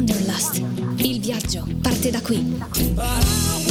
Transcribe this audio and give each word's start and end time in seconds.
Wanderlust. 0.00 0.62
Il 0.96 1.20
viaggio 1.20 1.62
parte 1.82 2.10
da 2.10 2.22
qui. 2.22 3.69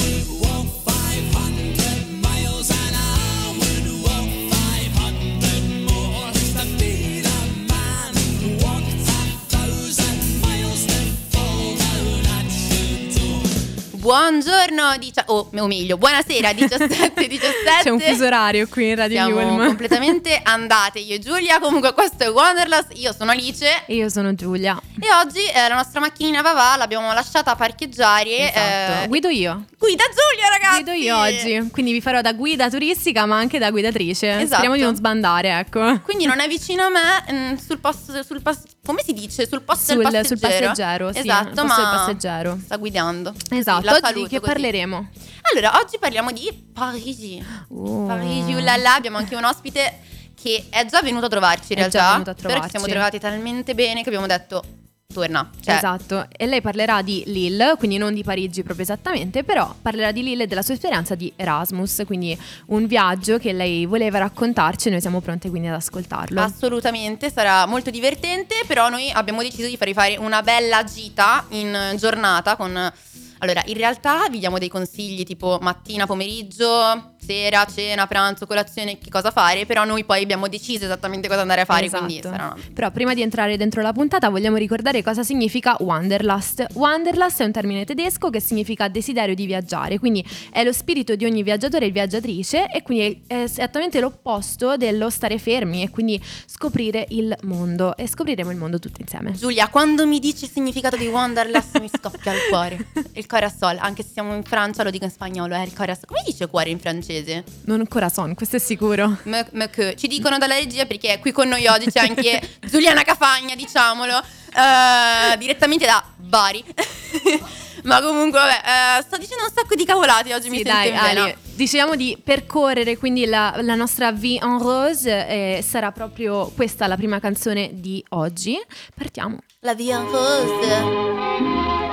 Buongiorno, 14.13 14.97
dicia- 14.97 15.25
o 15.27 15.51
o 15.55 15.67
meglio, 15.67 15.95
buonasera 15.97 16.51
17 16.51 17.27
17. 17.27 17.53
C'è 17.83 17.89
un 17.91 17.99
fuso 17.99 18.25
orario 18.25 18.67
qui 18.67 18.89
in 18.89 18.95
Radio 18.95 19.23
Siamo 19.23 19.39
Yulm. 19.39 19.67
completamente 19.67 20.39
andate 20.43 20.97
io 20.97 21.13
e 21.13 21.19
Giulia. 21.19 21.59
Comunque 21.59 21.93
questo 21.93 22.23
è 22.23 22.29
Wanderlust, 22.31 22.87
io 22.95 23.13
sono 23.13 23.29
Alice 23.29 23.83
E 23.85 23.93
io 23.93 24.09
sono 24.09 24.33
Giulia. 24.33 24.81
e 24.99 25.07
oggi 25.23 25.43
eh, 25.53 25.67
la 25.67 25.75
nostra 25.75 25.99
macchinina 25.99 26.41
va 26.41 26.53
va 26.53 26.75
l'abbiamo 26.75 27.13
lasciata 27.13 27.55
parcheggiare. 27.55 28.51
Esatto. 28.51 29.03
eh, 29.03 29.07
Guido 29.09 29.27
io. 29.29 29.65
guida 29.77 30.03
Giulia 30.05 30.47
ragazzi! 30.57 30.81
Guido 30.83 30.91
io 30.93 31.15
oggi. 31.15 31.69
Quindi 31.69 31.91
vi 31.91 32.01
farò 32.01 32.21
da 32.21 32.33
guida 32.33 32.67
turistica, 32.67 33.27
ma 33.27 33.37
anche 33.37 33.59
da 33.59 33.69
guidatrice. 33.69 34.27
Esatto. 34.31 34.47
Speriamo 34.47 34.75
di 34.75 34.81
non 34.81 34.95
sbandare, 34.95 35.59
ecco. 35.59 35.99
Quindi 36.01 36.25
non 36.25 36.39
è 36.39 36.47
vicino 36.47 36.85
a 36.85 36.89
me 36.89 37.25
mm, 37.31 37.55
sul 37.57 37.77
posto, 37.77 38.23
sul 38.23 38.41
pas- 38.41 38.63
come 38.85 39.03
si 39.03 39.13
dice? 39.13 39.47
Sul 39.47 39.61
posto 39.61 39.93
Sul, 39.93 40.03
del 40.03 40.11
passeggero. 40.11 40.27
sul 40.27 40.39
passeggero, 40.39 41.11
sì. 41.13 41.19
Esatto, 41.19 41.65
ma 41.65 41.75
del 41.75 41.85
passeggero. 41.85 42.59
sta 42.63 42.77
guidando. 42.77 43.33
Esatto. 43.51 43.79
Sì, 43.79 43.85
la 43.85 43.91
oggi 43.91 44.01
saluto 44.01 44.23
di 44.23 44.29
che 44.29 44.39
così. 44.39 44.51
parleremo? 44.51 45.09
Allora, 45.51 45.79
oggi 45.79 45.97
parliamo 45.99 46.31
di 46.31 46.69
Parigi. 46.73 47.45
Oh. 47.69 48.05
Parigi, 48.05 48.53
ulala, 48.53 48.95
abbiamo 48.95 49.17
anche 49.17 49.35
un 49.35 49.43
ospite 49.43 49.99
che 50.41 50.65
è 50.69 50.85
già 50.85 51.01
venuto 51.01 51.25
a 51.25 51.29
trovarci 51.29 51.73
in 51.73 51.79
È 51.79 51.87
già 51.87 51.99
realtà. 51.99 52.11
venuto 52.11 52.29
a 52.29 52.33
trovarci. 52.33 52.69
siamo 52.71 52.85
trovati 52.87 53.19
talmente 53.19 53.73
bene 53.75 54.01
che 54.01 54.07
abbiamo 54.09 54.27
detto 54.27 54.63
torna. 55.11 55.49
Cioè, 55.59 55.73
Esatto, 55.73 56.27
e 56.29 56.45
lei 56.45 56.61
parlerà 56.61 57.01
di 57.01 57.23
Lille, 57.25 57.73
quindi 57.79 57.97
non 57.97 58.13
di 58.13 58.23
Parigi 58.23 58.61
proprio 58.61 58.83
esattamente, 58.83 59.43
però 59.43 59.73
parlerà 59.81 60.11
di 60.11 60.21
Lille 60.21 60.43
e 60.43 60.45
della 60.45 60.61
sua 60.61 60.75
esperienza 60.75 61.15
di 61.15 61.33
Erasmus, 61.35 62.03
quindi 62.05 62.37
un 62.67 62.85
viaggio 62.85 63.39
che 63.39 63.51
lei 63.51 63.87
voleva 63.87 64.19
raccontarci 64.19 64.87
e 64.87 64.91
noi 64.91 65.01
siamo 65.01 65.19
pronte 65.19 65.49
quindi 65.49 65.67
ad 65.67 65.73
ascoltarlo. 65.73 66.39
Assolutamente, 66.39 67.31
sarà 67.31 67.65
molto 67.65 67.89
divertente, 67.89 68.57
però 68.67 68.89
noi 68.89 69.09
abbiamo 69.09 69.41
deciso 69.41 69.67
di 69.67 69.77
farvi 69.77 69.93
fare 69.95 70.17
una 70.17 70.43
bella 70.43 70.83
gita 70.83 71.43
in 71.49 71.95
giornata 71.97 72.55
con... 72.55 72.93
Allora, 73.39 73.63
in 73.65 73.77
realtà 73.77 74.27
vi 74.29 74.37
diamo 74.37 74.59
dei 74.59 74.69
consigli 74.69 75.23
tipo 75.23 75.57
mattina, 75.59 76.05
pomeriggio, 76.05 77.08
sera, 77.29 77.63
cena, 77.65 78.07
pranzo, 78.07 78.47
colazione, 78.47 78.97
che 78.97 79.11
cosa 79.11 79.29
fare, 79.29 79.67
però 79.67 79.85
noi 79.85 80.03
poi 80.03 80.23
abbiamo 80.23 80.47
deciso 80.47 80.85
esattamente 80.85 81.27
cosa 81.27 81.41
andare 81.41 81.61
a 81.61 81.65
fare, 81.65 81.85
Esatto. 81.85 82.05
quindi 82.05 82.23
sarà 82.23 82.45
una 82.45 82.57
Però 82.73 82.89
prima 82.89 83.13
di 83.13 83.21
entrare 83.21 83.55
dentro 83.55 83.83
la 83.83 83.93
puntata 83.93 84.29
vogliamo 84.29 84.57
ricordare 84.57 85.03
cosa 85.03 85.21
significa 85.21 85.75
Wanderlust. 85.79 86.65
Wanderlust 86.73 87.41
è 87.41 87.45
un 87.45 87.51
termine 87.51 87.85
tedesco 87.85 88.31
che 88.31 88.39
significa 88.39 88.87
desiderio 88.87 89.35
di 89.35 89.45
viaggiare, 89.45 89.99
quindi 89.99 90.25
è 90.49 90.63
lo 90.63 90.73
spirito 90.73 91.15
di 91.15 91.25
ogni 91.25 91.43
viaggiatore 91.43 91.85
e 91.85 91.91
viaggiatrice 91.91 92.65
e 92.65 92.81
quindi 92.81 93.21
è 93.27 93.41
esattamente 93.43 93.99
l'opposto 93.99 94.75
dello 94.75 95.11
stare 95.11 95.37
fermi 95.37 95.83
e 95.83 95.89
quindi 95.91 96.19
scoprire 96.47 97.05
il 97.09 97.35
mondo 97.43 97.95
e 97.95 98.07
scopriremo 98.07 98.49
il 98.49 98.57
mondo 98.57 98.79
tutti 98.79 99.01
insieme. 99.01 99.33
Giulia, 99.33 99.67
quando 99.67 100.07
mi 100.07 100.17
dici 100.17 100.45
il 100.45 100.49
significato 100.51 100.97
di 100.97 101.05
Wanderlust 101.05 101.79
mi 101.79 101.89
scoppia 101.95 102.33
il 102.33 102.39
cuore. 102.49 102.87
Il 103.13 103.27
corazon, 103.27 103.77
anche 103.79 104.01
se 104.01 104.09
siamo 104.13 104.33
in 104.33 104.41
Francia, 104.43 104.81
lo 104.81 104.89
dico 104.89 105.05
in 105.05 105.11
spagnolo, 105.11 105.53
è 105.53 105.61
il 105.61 105.73
corazon. 105.73 106.05
Come 106.07 106.23
dice 106.25 106.47
cuore 106.47 106.69
in 106.71 106.79
francese? 106.79 107.17
Non 107.65 107.87
corazon, 107.87 108.33
questo 108.35 108.55
è 108.57 108.59
sicuro. 108.59 109.17
Me, 109.23 109.47
me. 109.51 109.69
Ci 109.95 110.07
dicono 110.07 110.37
dalla 110.37 110.55
regia 110.55 110.85
perché 110.85 111.19
qui 111.19 111.31
con 111.31 111.47
noi 111.47 111.67
oggi 111.67 111.91
c'è 111.91 111.99
anche 111.99 112.41
Giuliana 112.69 113.03
Cafagna, 113.03 113.55
diciamolo, 113.55 114.17
eh, 114.17 115.37
direttamente 115.37 115.85
da 115.85 116.03
Bari. 116.17 116.63
Ma 117.83 118.01
comunque, 118.01 118.37
vabbè, 118.39 118.99
eh, 118.99 119.01
sto 119.03 119.17
dicendo 119.17 119.45
un 119.45 119.51
sacco 119.55 119.73
di 119.73 119.85
cavolate 119.85 120.33
oggi, 120.33 120.49
mi 120.49 120.57
Sì, 120.57 120.63
sento 120.63 120.77
dai, 120.79 120.89
in 120.89 120.95
vena. 121.01 121.23
Ali, 121.23 121.35
diciamo 121.55 121.95
di 121.95 122.17
percorrere 122.21 122.97
quindi 122.97 123.25
la, 123.25 123.55
la 123.61 123.75
nostra 123.75 124.11
vie 124.11 124.39
en 124.41 124.59
rose 124.61 125.27
e 125.27 125.63
sarà 125.65 125.91
proprio 125.91 126.51
questa 126.55 126.87
la 126.87 126.97
prima 126.97 127.19
canzone 127.19 127.69
di 127.73 128.03
oggi. 128.09 128.57
Partiamo. 128.95 129.37
La 129.61 129.73
via 129.75 129.97
en 129.97 130.09
rose. 130.09 131.88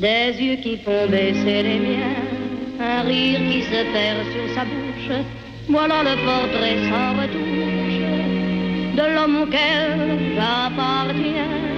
Des 0.00 0.32
yeux 0.42 0.56
qui 0.56 0.78
font 0.78 1.06
baisser 1.10 1.62
les 1.62 1.78
miens, 1.78 2.16
un 2.80 3.02
rire 3.02 3.38
qui 3.50 3.60
se 3.64 3.82
perd 3.92 4.24
sur 4.32 4.54
sa 4.54 4.64
bouche. 4.64 5.18
Voilà 5.68 6.02
le 6.02 6.16
portrait 6.24 6.78
sans 6.88 7.20
retouche 7.20 8.00
de 8.96 9.14
l'homme 9.14 9.42
auquel 9.42 10.18
j'appartiens. 10.34 11.69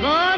go 0.00 0.37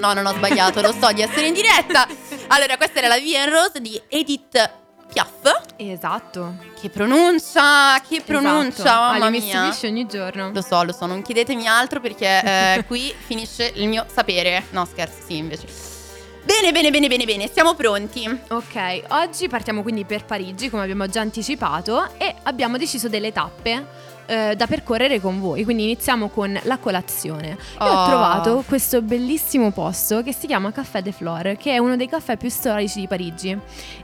No, 0.00 0.14
non 0.14 0.24
ho 0.24 0.32
sbagliato, 0.32 0.80
lo 0.80 0.92
so 0.98 1.12
di 1.12 1.20
essere 1.20 1.46
in 1.46 1.52
diretta. 1.52 2.08
Allora, 2.48 2.78
questa 2.78 3.00
era 3.00 3.08
la 3.08 3.16
en 3.16 3.50
rose 3.50 3.80
di 3.82 4.00
Edith 4.08 4.70
Piaf. 5.12 5.74
Esatto. 5.76 6.54
Che 6.80 6.88
pronuncia, 6.88 8.00
che 8.08 8.22
pronuncia, 8.22 8.80
esatto. 8.80 9.12
mamma 9.12 9.28
li 9.28 9.40
mia. 9.40 9.68
mi 9.68 9.88
ogni 9.88 10.06
giorno. 10.06 10.50
Lo 10.54 10.62
so, 10.62 10.82
lo 10.84 10.92
so, 10.92 11.04
non 11.04 11.20
chiedetemi 11.20 11.68
altro 11.68 12.00
perché 12.00 12.42
eh, 12.42 12.84
qui 12.88 13.14
finisce 13.26 13.72
il 13.74 13.88
mio 13.88 14.06
sapere. 14.10 14.64
No, 14.70 14.86
scherzo, 14.86 15.22
sì, 15.26 15.36
invece. 15.36 15.66
Bene, 16.44 16.72
bene, 16.72 16.90
bene, 16.90 17.06
bene, 17.06 17.24
bene, 17.26 17.50
siamo 17.52 17.74
pronti. 17.74 18.26
Ok, 18.48 19.02
oggi 19.08 19.48
partiamo 19.48 19.82
quindi 19.82 20.06
per 20.06 20.24
Parigi, 20.24 20.70
come 20.70 20.82
abbiamo 20.82 21.06
già 21.08 21.20
anticipato, 21.20 22.08
e 22.16 22.36
abbiamo 22.44 22.78
deciso 22.78 23.10
delle 23.10 23.32
tappe 23.32 24.08
eh, 24.26 24.54
da 24.56 24.66
percorrere 24.66 25.20
con 25.20 25.40
voi. 25.40 25.64
Quindi 25.64 25.84
iniziamo 25.84 26.28
con 26.28 26.58
la 26.64 26.78
colazione. 26.78 27.50
E 27.50 27.56
ho 27.78 28.02
Oh. 28.02 28.06
trovato 28.06 28.64
questo 28.66 29.02
bellissimo 29.02 29.70
posto 29.72 30.22
che 30.22 30.32
si 30.32 30.46
chiama 30.46 30.72
Café 30.72 31.02
de 31.02 31.12
Flore, 31.12 31.56
che 31.56 31.72
è 31.72 31.78
uno 31.78 31.96
dei 31.96 32.08
caffè 32.08 32.36
più 32.36 32.48
storici 32.50 33.00
di 33.00 33.06
Parigi. 33.08 33.56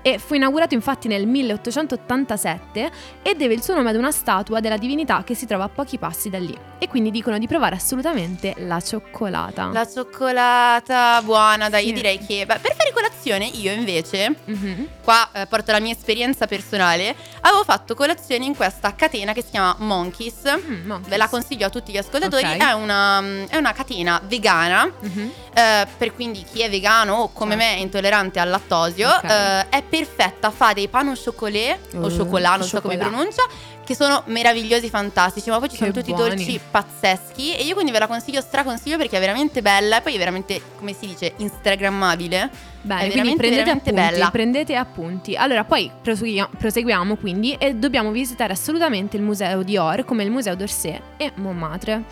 E 0.03 0.19
fu 0.19 0.35
inaugurato 0.35 0.75
infatti 0.75 1.09
nel 1.09 1.27
1887 1.27 2.91
e 3.23 3.35
deve 3.35 3.55
il 3.55 3.63
suo 3.63 3.75
nome 3.75 3.91
ad 3.91 3.97
una 3.97 4.11
statua 4.11 4.61
della 4.61 4.77
divinità 4.77 5.23
che 5.25 5.35
si 5.35 5.47
trova 5.47 5.65
a 5.65 5.69
pochi 5.69 5.99
passi 5.99 6.31
da 6.31 6.39
lì. 6.39 6.57
E 6.79 6.89
quindi 6.89 7.11
dicono 7.11 7.39
di 7.39 7.47
provare 7.47 7.75
assolutamente 7.77 8.55
la 8.59 8.81
cioccolata. 8.81 9.71
La 9.73 9.87
cioccolata 9.87 11.21
buona, 11.23 11.69
dai, 11.69 11.83
Sì. 11.83 11.89
io 11.89 11.95
direi 11.95 12.19
che 12.19 12.45
beh, 12.47 12.59
per 12.59 12.75
fare 12.75 12.93
colazione 12.93 13.47
io 13.47 13.73
invece, 13.73 14.35
Mhm. 14.45 14.89
qua 15.03 15.29
eh, 15.33 15.47
porto 15.47 15.73
la 15.73 15.81
mia 15.81 15.93
esperienza 15.93 16.47
personale, 16.47 17.15
avevo 17.41 17.65
fatto 17.65 17.95
colazione 17.95 18.45
in 18.45 18.55
questa 18.55 18.95
catena 18.95 19.33
che 19.33 19.43
si 19.43 19.51
chiama 19.51 19.75
Monkeys. 20.19 20.35
Mm, 20.67 20.87
Monkeys. 20.87 21.09
Ve 21.09 21.17
la 21.17 21.29
consiglio 21.29 21.67
a 21.67 21.71
tutti 21.71 21.93
gli 21.93 21.97
ascoltatori, 21.99 22.43
Ok. 22.45 22.57
è, 22.57 22.73
una, 22.73 23.23
è 23.49 23.57
una 23.57 23.73
catena 23.73 24.21
vegana 24.27 24.91
Mhm. 25.01 25.31
Eh, 25.57 25.87
per 25.97 26.15
quindi 26.15 26.45
chi 26.45 26.61
è 26.61 26.69
vegano 26.69 27.15
o 27.15 27.33
come 27.33 27.57
me 27.57 27.77
è 27.77 27.79
intollerante 27.79 28.39
al 28.39 28.51
lattosio, 28.51 29.09
Ok. 29.09 29.25
eh, 29.25 29.69
è 29.71 29.83
perfetta, 29.83 30.51
fa 30.51 30.73
dei 30.75 30.87
pan 30.89 31.09
au 31.09 31.15
chocolat 31.23 31.79
o 31.95 32.07
Uh, 32.07 32.15
chocolat, 32.17 32.59
non 32.59 32.69
so 32.69 32.81
come 32.83 32.99
pronuncia, 32.99 33.43
che 33.87 33.95
sono 33.95 34.23
meravigliosi, 34.27 34.91
fantastici, 34.91 35.49
ma 35.49 35.59
poi 35.59 35.69
ci 35.71 35.77
Che 35.77 35.85
sono 35.85 35.93
tutti 35.93 36.13
buoni. 36.13 36.33
i 36.33 36.37
dolci 36.37 36.61
pazzeschi 36.71 37.55
e 37.55 37.63
io 37.63 37.75
quindi 37.75 37.93
ve 37.93 38.01
la 38.01 38.07
consiglio, 38.07 38.41
straconsiglio 38.41 38.97
perché 38.99 39.17
è 39.17 39.21
veramente 39.21 39.63
bella 39.63 39.99
e 39.99 40.01
poi 40.03 40.15
è 40.17 40.19
veramente, 40.19 40.61
come 40.77 40.93
si 40.93 41.07
dice, 41.07 41.33
instagrammabile. 41.37 42.51
Bene, 42.83 43.01
quindi 43.11 43.15
veramente, 43.37 43.37
prendete 43.43 43.71
appunti, 43.71 43.93
bella. 43.93 44.31
prendete 44.31 44.75
appunti. 44.77 45.35
Allora, 45.37 45.65
poi 45.65 45.91
proseguia- 46.03 46.49
proseguiamo 46.57 47.17
quindi 47.17 47.55
e 47.59 47.75
dobbiamo 47.75 48.11
visitare 48.11 48.53
assolutamente 48.53 49.17
il 49.17 49.23
museo 49.23 49.63
di 49.63 49.77
Or, 49.77 50.05
come 50.05 50.23
il 50.25 50.31
museo 50.31 50.55
d'Orsay 50.55 51.01
e 51.17 51.33
Montmartre. 51.37 52.03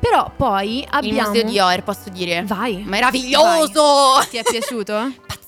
Però 0.00 0.32
poi 0.36 0.84
abbiamo 0.90 1.20
Il 1.20 1.26
museo 1.28 1.44
di 1.44 1.58
Or, 1.60 1.82
posso 1.84 2.08
dire. 2.10 2.42
Vai. 2.44 2.82
Meraviglioso! 2.84 4.24
Ti 4.28 4.36
è 4.38 4.42
piaciuto? 4.42 4.92
Pazzesco. 5.26 5.40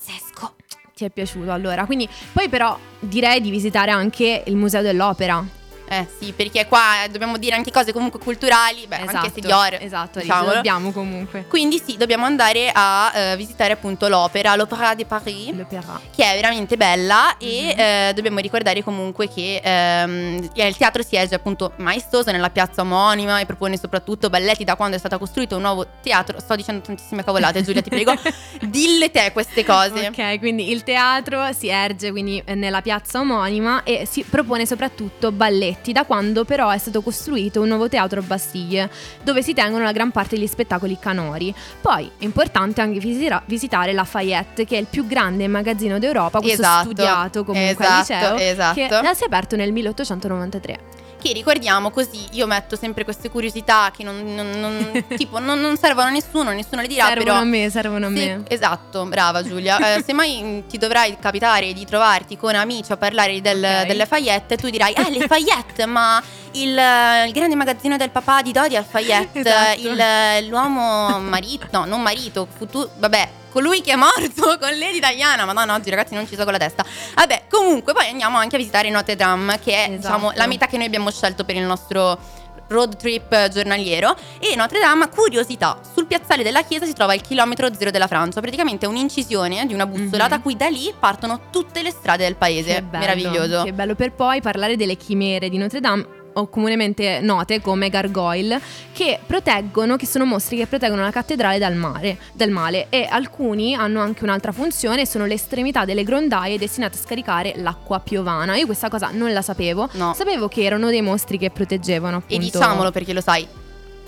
Ti 0.95 1.03
è 1.03 1.09
piaciuto 1.09 1.51
allora. 1.51 1.85
Quindi 1.85 2.07
poi 2.31 2.47
però 2.47 2.79
direi 3.01 3.41
di 3.41 3.49
visitare 3.49 3.91
anche 3.91 4.43
il 4.45 4.55
museo 4.55 4.81
dell'opera. 4.81 5.45
Eh 5.87 6.07
sì, 6.19 6.33
perché 6.35 6.65
qua 6.67 7.03
eh, 7.03 7.09
dobbiamo 7.09 7.37
dire 7.37 7.55
anche 7.55 7.71
cose 7.71 7.93
comunque 7.93 8.19
culturali, 8.19 8.85
beh, 8.87 8.95
anche 9.05 9.31
se 9.33 9.41
di 9.41 9.51
Or. 9.51 9.77
Esatto, 9.79 10.19
diciamolo. 10.19 10.53
dobbiamo 10.55 10.91
comunque. 10.91 11.45
Quindi 11.47 11.81
sì, 11.85 11.95
dobbiamo 11.97 12.25
andare 12.25 12.71
a 12.73 13.11
eh, 13.15 13.35
visitare 13.37 13.73
appunto 13.73 14.07
l'opera, 14.07 14.55
l'Opéra 14.55 14.95
de 14.95 15.05
Paris, 15.05 15.51
L'opera. 15.51 15.99
che 16.15 16.23
è 16.31 16.35
veramente 16.35 16.75
bella 16.77 17.37
e 17.37 17.73
Mhm. 17.75 17.79
eh, 17.79 18.11
dobbiamo 18.15 18.39
ricordare 18.39 18.83
comunque 18.83 19.29
che 19.29 19.61
eh, 19.63 20.49
il 20.67 20.77
teatro 20.77 21.03
si 21.03 21.15
erge 21.15 21.35
appunto 21.35 21.73
maestoso 21.77 22.31
nella 22.31 22.49
piazza 22.49 22.81
omonima 22.81 23.39
e 23.39 23.45
propone 23.45 23.77
soprattutto 23.77 24.29
balletti 24.29 24.63
da 24.63 24.75
quando 24.75 24.95
è 24.95 24.99
stato 24.99 25.17
costruito 25.19 25.55
un 25.55 25.61
nuovo 25.61 25.85
teatro. 26.01 26.39
Sto 26.39 26.55
dicendo 26.55 26.81
tantissime 26.81 27.23
cavolate, 27.23 27.61
Giulia, 27.63 27.81
ti 27.81 27.89
prego, 27.89 28.13
dille 28.65 29.11
te 29.11 29.31
queste 29.31 29.63
cose. 29.63 30.07
Ok, 30.07 30.39
quindi 30.39 30.71
il 30.71 30.83
teatro 30.83 31.51
si 31.53 31.67
erge 31.67 32.11
quindi 32.11 32.41
nella 32.55 32.81
piazza 32.81 33.19
omonima 33.19 33.83
e 33.83 34.05
si 34.09 34.23
propone 34.23 34.65
soprattutto 34.65 35.31
balletti, 35.31 35.73
da 35.91 36.05
quando 36.05 36.45
però 36.45 36.69
è 36.69 36.77
stato 36.77 37.01
costruito 37.01 37.61
un 37.61 37.67
nuovo 37.67 37.87
teatro 37.89 38.21
Bastille, 38.21 38.89
dove 39.23 39.41
si 39.41 39.53
tengono 39.53 39.83
la 39.83 39.91
gran 39.91 40.11
parte 40.11 40.35
degli 40.35 40.47
spettacoli 40.47 40.97
canori. 40.99 41.53
Poi 41.81 42.09
è 42.17 42.23
importante 42.23 42.81
anche 42.81 42.99
visira- 42.99 43.41
visitare 43.45 43.93
Lafayette, 43.93 44.65
che 44.65 44.77
è 44.77 44.79
il 44.79 44.87
più 44.89 45.05
grande 45.07 45.47
magazzino 45.47 45.99
d'Europa, 45.99 46.39
questo 46.39 46.61
Esatto, 46.61 46.83
studiato 46.85 47.43
comunque 47.43 47.85
al 47.85 48.01
esatto, 48.01 48.35
liceo, 48.35 48.51
esatto. 48.51 48.73
che 48.75 49.15
si 49.15 49.23
è 49.23 49.25
aperto 49.25 49.55
nel 49.55 49.71
1893. 49.71 51.03
Che 51.25 51.33
ricordiamo 51.33 51.89
così, 51.89 52.23
io 52.33 52.45
metto 52.45 52.75
sempre 52.75 53.03
queste 53.03 53.31
curiosità 53.31 53.91
che 53.95 54.03
non, 54.03 54.35
non- 54.35 54.51
non- 54.59 55.05
tipo, 55.17 55.39
non, 55.39 55.59
non 55.59 55.75
servono 55.75 56.09
a 56.09 56.11
nessuno, 56.11 56.51
nessuno 56.51 56.81
le 56.81 56.87
dirà, 56.87 57.05
servono 57.07 57.25
però... 57.25 57.37
a 57.39 57.43
me, 57.45 57.69
servono 57.71 58.05
a 58.05 58.09
Se- 58.09 58.13
me. 58.37 58.43
esatto, 58.47 59.05
brava 59.05 59.41
Giulia. 59.43 59.95
Eh, 59.95 60.03
se 60.05 60.13
mai 60.13 60.63
ti 60.69 60.77
dovrai 60.77 61.17
capitare 61.19 61.73
di 61.73 61.83
trovarti 61.83 62.37
con 62.37 62.53
amici 62.53 62.91
a 62.91 62.97
parlare 62.97 63.41
del, 63.41 63.57
Ok. 63.57 63.87
delle 63.87 64.05
Fayette, 64.05 64.55
tu 64.55 64.69
dirai: 64.69 64.93
Ah, 64.93 65.09
le 65.09 65.25
Fayette, 65.25 65.87
ma 65.87 66.21
il, 66.51 66.77
eh, 66.77 67.25
il 67.25 67.33
grande 67.33 67.55
magazzino 67.55 67.97
del 67.97 68.11
papà 68.11 68.43
di 68.43 68.51
Dodi 68.51 68.75
al 68.75 68.85
Fayette, 68.85 69.39
Esatto. 69.41 69.81
eh, 69.97 70.43
l'uomo 70.47 71.17
marito, 71.21 71.65
no, 71.71 71.85
non 71.85 72.03
marito, 72.03 72.47
futuro, 72.55 72.87
vabbè. 72.99 73.29
Colui 73.55 73.79
che 73.79 73.93
è 73.93 73.95
morto 73.95 74.57
con 74.59 74.77
Lady 74.77 74.99
Diana, 74.99 75.45
ma 75.45 75.53
no, 75.53 75.63
no, 75.63 75.75
oggi 75.75 75.89
ragazzi 75.89 76.13
non 76.13 76.27
ci 76.27 76.35
so 76.35 76.43
con 76.43 76.51
la 76.51 76.57
testa. 76.59 76.83
Vabbè, 77.15 77.43
comunque 77.49 77.93
poi 77.93 78.09
andiamo 78.09 78.37
anche 78.37 78.57
a 78.57 78.59
visitare 78.59 78.89
Notre 78.89 79.15
Dame, 79.15 79.59
che 79.63 79.71
è 79.71 79.83
Esatto. 79.91 79.95
diciamo 79.95 80.31
la 80.35 80.45
meta 80.45 80.67
che 80.67 80.75
noi 80.75 80.87
abbiamo 80.87 81.09
scelto 81.09 81.45
per 81.45 81.55
il 81.55 81.63
nostro 81.63 82.19
road 82.67 82.97
trip 82.97 83.47
giornaliero 83.49 84.13
e 84.39 84.55
Notre 84.57 84.79
Dame, 84.79 85.07
curiosità, 85.07 85.79
sul 85.93 86.05
piazzale 86.05 86.43
della 86.43 86.63
chiesa 86.63 86.85
si 86.85 86.91
trova 86.93 87.13
il 87.13 87.21
chilometro 87.21 87.73
zero 87.73 87.91
della 87.91 88.07
Francia, 88.07 88.41
praticamente 88.41 88.87
un'incisione 88.87 89.65
di 89.65 89.73
una 89.73 89.85
bussola 89.85 90.23
Mhm. 90.25 90.29
da 90.29 90.39
cui 90.41 90.57
da 90.57 90.67
lì 90.67 90.93
partono 90.99 91.43
tutte 91.49 91.81
le 91.81 91.91
strade 91.91 92.25
del 92.25 92.35
paese. 92.35 92.73
Che 92.73 92.81
bello, 92.81 93.05
Meraviglioso. 93.05 93.63
Che 93.63 93.71
bello 93.71 93.95
per 93.95 94.11
poi 94.11 94.41
parlare 94.41 94.75
delle 94.75 94.97
chimere 94.97 95.47
di 95.47 95.57
Notre 95.57 95.79
Dame 95.79 96.14
o 96.35 96.47
comunemente 96.47 97.19
note 97.21 97.61
come 97.61 97.89
gargoyle 97.89 98.59
che 98.93 99.19
proteggono 99.25 99.95
che 99.95 100.05
sono 100.05 100.25
mostri 100.25 100.57
che 100.57 100.67
proteggono 100.67 101.01
la 101.01 101.11
cattedrale 101.11 101.59
dal 101.59 101.75
mare 101.75 102.17
dal 102.33 102.49
male. 102.49 102.87
E 102.89 103.07
alcuni 103.09 103.73
hanno 103.75 103.99
anche 103.99 104.23
un'altra 104.23 104.51
funzione 104.51 105.05
sono 105.05 105.25
le 105.25 105.33
estremità 105.35 105.85
delle 105.85 106.03
grondaie 106.03 106.57
destinate 106.57 106.97
a 106.97 107.01
scaricare 107.01 107.53
l'acqua 107.57 107.99
piovana. 107.99 108.55
Io 108.55 108.65
questa 108.65 108.89
cosa 108.89 109.09
non 109.11 109.31
la 109.33 109.41
sapevo. 109.41 109.89
No. 109.93 110.13
sapevo 110.13 110.47
che 110.47 110.63
erano 110.63 110.89
dei 110.89 111.01
mostri 111.01 111.37
che 111.37 111.49
proteggevano 111.49 112.17
E 112.27 112.35
appunto. 112.35 112.57
diciamolo 112.57 112.91
perché 112.91 113.13
lo 113.13 113.21
sai, 113.21 113.47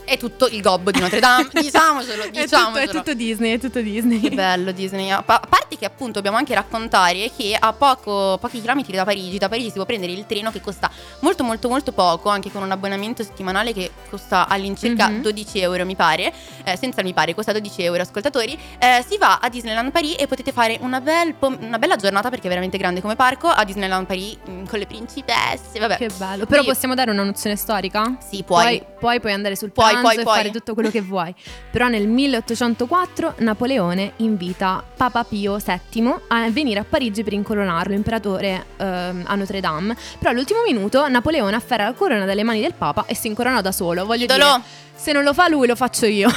è 0.07 0.17
tutto 0.17 0.47
il 0.47 0.61
gobbo 0.61 0.89
di 0.89 0.99
Notre 1.01 1.19
Dame, 1.19 1.49
diciamocelo, 1.51 2.23
è 2.23 2.25
tutto, 2.27 2.39
diciamocelo. 2.41 2.79
è 2.91 2.93
tutto 2.93 3.13
Disney 3.13 3.53
è 3.55 3.59
tutto 3.59 3.81
Disney 3.81 4.19
Che 4.21 4.29
bello 4.31 4.71
Disney. 4.71 5.09
A 5.11 5.21
pa- 5.21 5.35
a 5.43 5.47
parte 5.47 5.75
che 5.77 5.83
appunto 5.85 6.13
dobbiamo 6.13 6.37
anche 6.37 6.53
raccontare 6.55 7.29
che 7.35 7.55
a 7.59 7.73
poco, 7.73 8.37
pochi 8.39 8.61
chilometri 8.61 8.95
da 8.95 9.03
Parigi, 9.03 9.37
da 9.37 9.49
Parigi 9.49 9.67
si 9.67 9.73
può 9.75 9.85
prendere 9.85 10.13
il 10.13 10.25
treno 10.25 10.49
che 10.51 10.61
costa 10.61 10.89
molto 11.19 11.43
molto 11.43 11.67
molto 11.67 11.91
poco, 11.91 12.29
anche 12.29 12.49
con 12.51 12.63
un 12.63 12.71
abbonamento 12.71 13.21
settimanale 13.23 13.73
che 13.73 13.91
costa 14.09 14.47
all'incirca 14.47 15.09
Mhm. 15.09 15.21
12 15.21 15.59
euro 15.59 15.85
mi 15.85 15.95
pare, 15.95 16.33
eh, 16.63 16.77
senza 16.77 17.03
mi 17.03 17.11
pare, 17.13 17.35
costa 17.35 17.51
12 17.51 17.81
euro 17.83 18.01
ascoltatori, 18.01 18.57
Eh, 18.79 19.03
si 19.07 19.17
va 19.17 19.39
a 19.41 19.49
Disneyland 19.49 19.91
Paris 19.91 20.15
e 20.17 20.27
potete 20.27 20.51
fare 20.53 20.77
una, 20.81 21.01
bel 21.01 21.33
pom- 21.33 21.57
una 21.61 21.77
bella 21.79 21.95
giornata 21.97 22.29
perché 22.29 22.45
è 22.45 22.49
veramente 22.49 22.77
grande 22.77 23.01
come 23.01 23.15
parco 23.17 23.47
a 23.49 23.63
Disneyland 23.65 24.05
Paris 24.07 24.37
mm, 24.49 24.65
con 24.65 24.79
le 24.79 24.85
principesse, 24.85 25.79
vabbè. 25.79 25.97
che 25.97 26.07
bello 26.17 26.45
però 26.45 26.61
Quindi- 26.61 26.67
possiamo 26.67 26.93
dare 26.95 27.11
una 27.11 27.23
nozione 27.23 27.55
storica? 27.57 28.17
Sì, 28.27 28.43
puoi. 28.43 28.63
Poi, 28.63 28.83
poi 28.99 29.19
puoi 29.19 29.33
andare 29.33 29.55
sul 29.55 29.71
Puoi, 29.71 29.93
pranzo 30.01 30.09
puoi, 30.09 30.17
e 30.17 30.23
puoi. 30.23 30.35
fare 30.35 30.51
tutto 30.51 30.73
quello 30.73 30.89
che 30.89 31.01
vuoi. 31.01 31.33
Però 31.71 31.87
nel 31.87 32.07
1804 32.07 33.35
Napoleone 33.37 34.13
invita 34.17 34.83
Papa 34.95 35.23
Pio 35.23 35.57
VII 35.57 36.13
a 36.27 36.49
venire 36.49 36.79
a 36.79 36.85
Parigi 36.87 37.23
per 37.23 37.33
incoronarlo, 37.33 37.93
imperatore 37.93 38.65
ehm, 38.77 39.23
a 39.25 39.35
Notre 39.35 39.59
Dame. 39.59 39.95
Però 40.17 40.31
all'ultimo 40.31 40.61
minuto 40.65 41.07
Napoleone 41.07 41.55
afferra 41.55 41.85
la 41.85 41.93
corona 41.93 42.25
dalle 42.25 42.43
mani 42.43 42.61
del 42.61 42.73
Papa 42.73 43.05
e 43.05 43.15
si 43.15 43.27
incoronò 43.27 43.61
da 43.61 43.71
solo. 43.71 44.05
Voglio 44.05 44.23
Idolo. 44.23 44.43
dire, 44.43 44.61
se 45.07 45.13
non 45.13 45.23
lo 45.23 45.33
fa 45.33 45.47
lui 45.47 45.67
lo 45.67 45.75
faccio 45.77 46.05
io. 46.05 46.29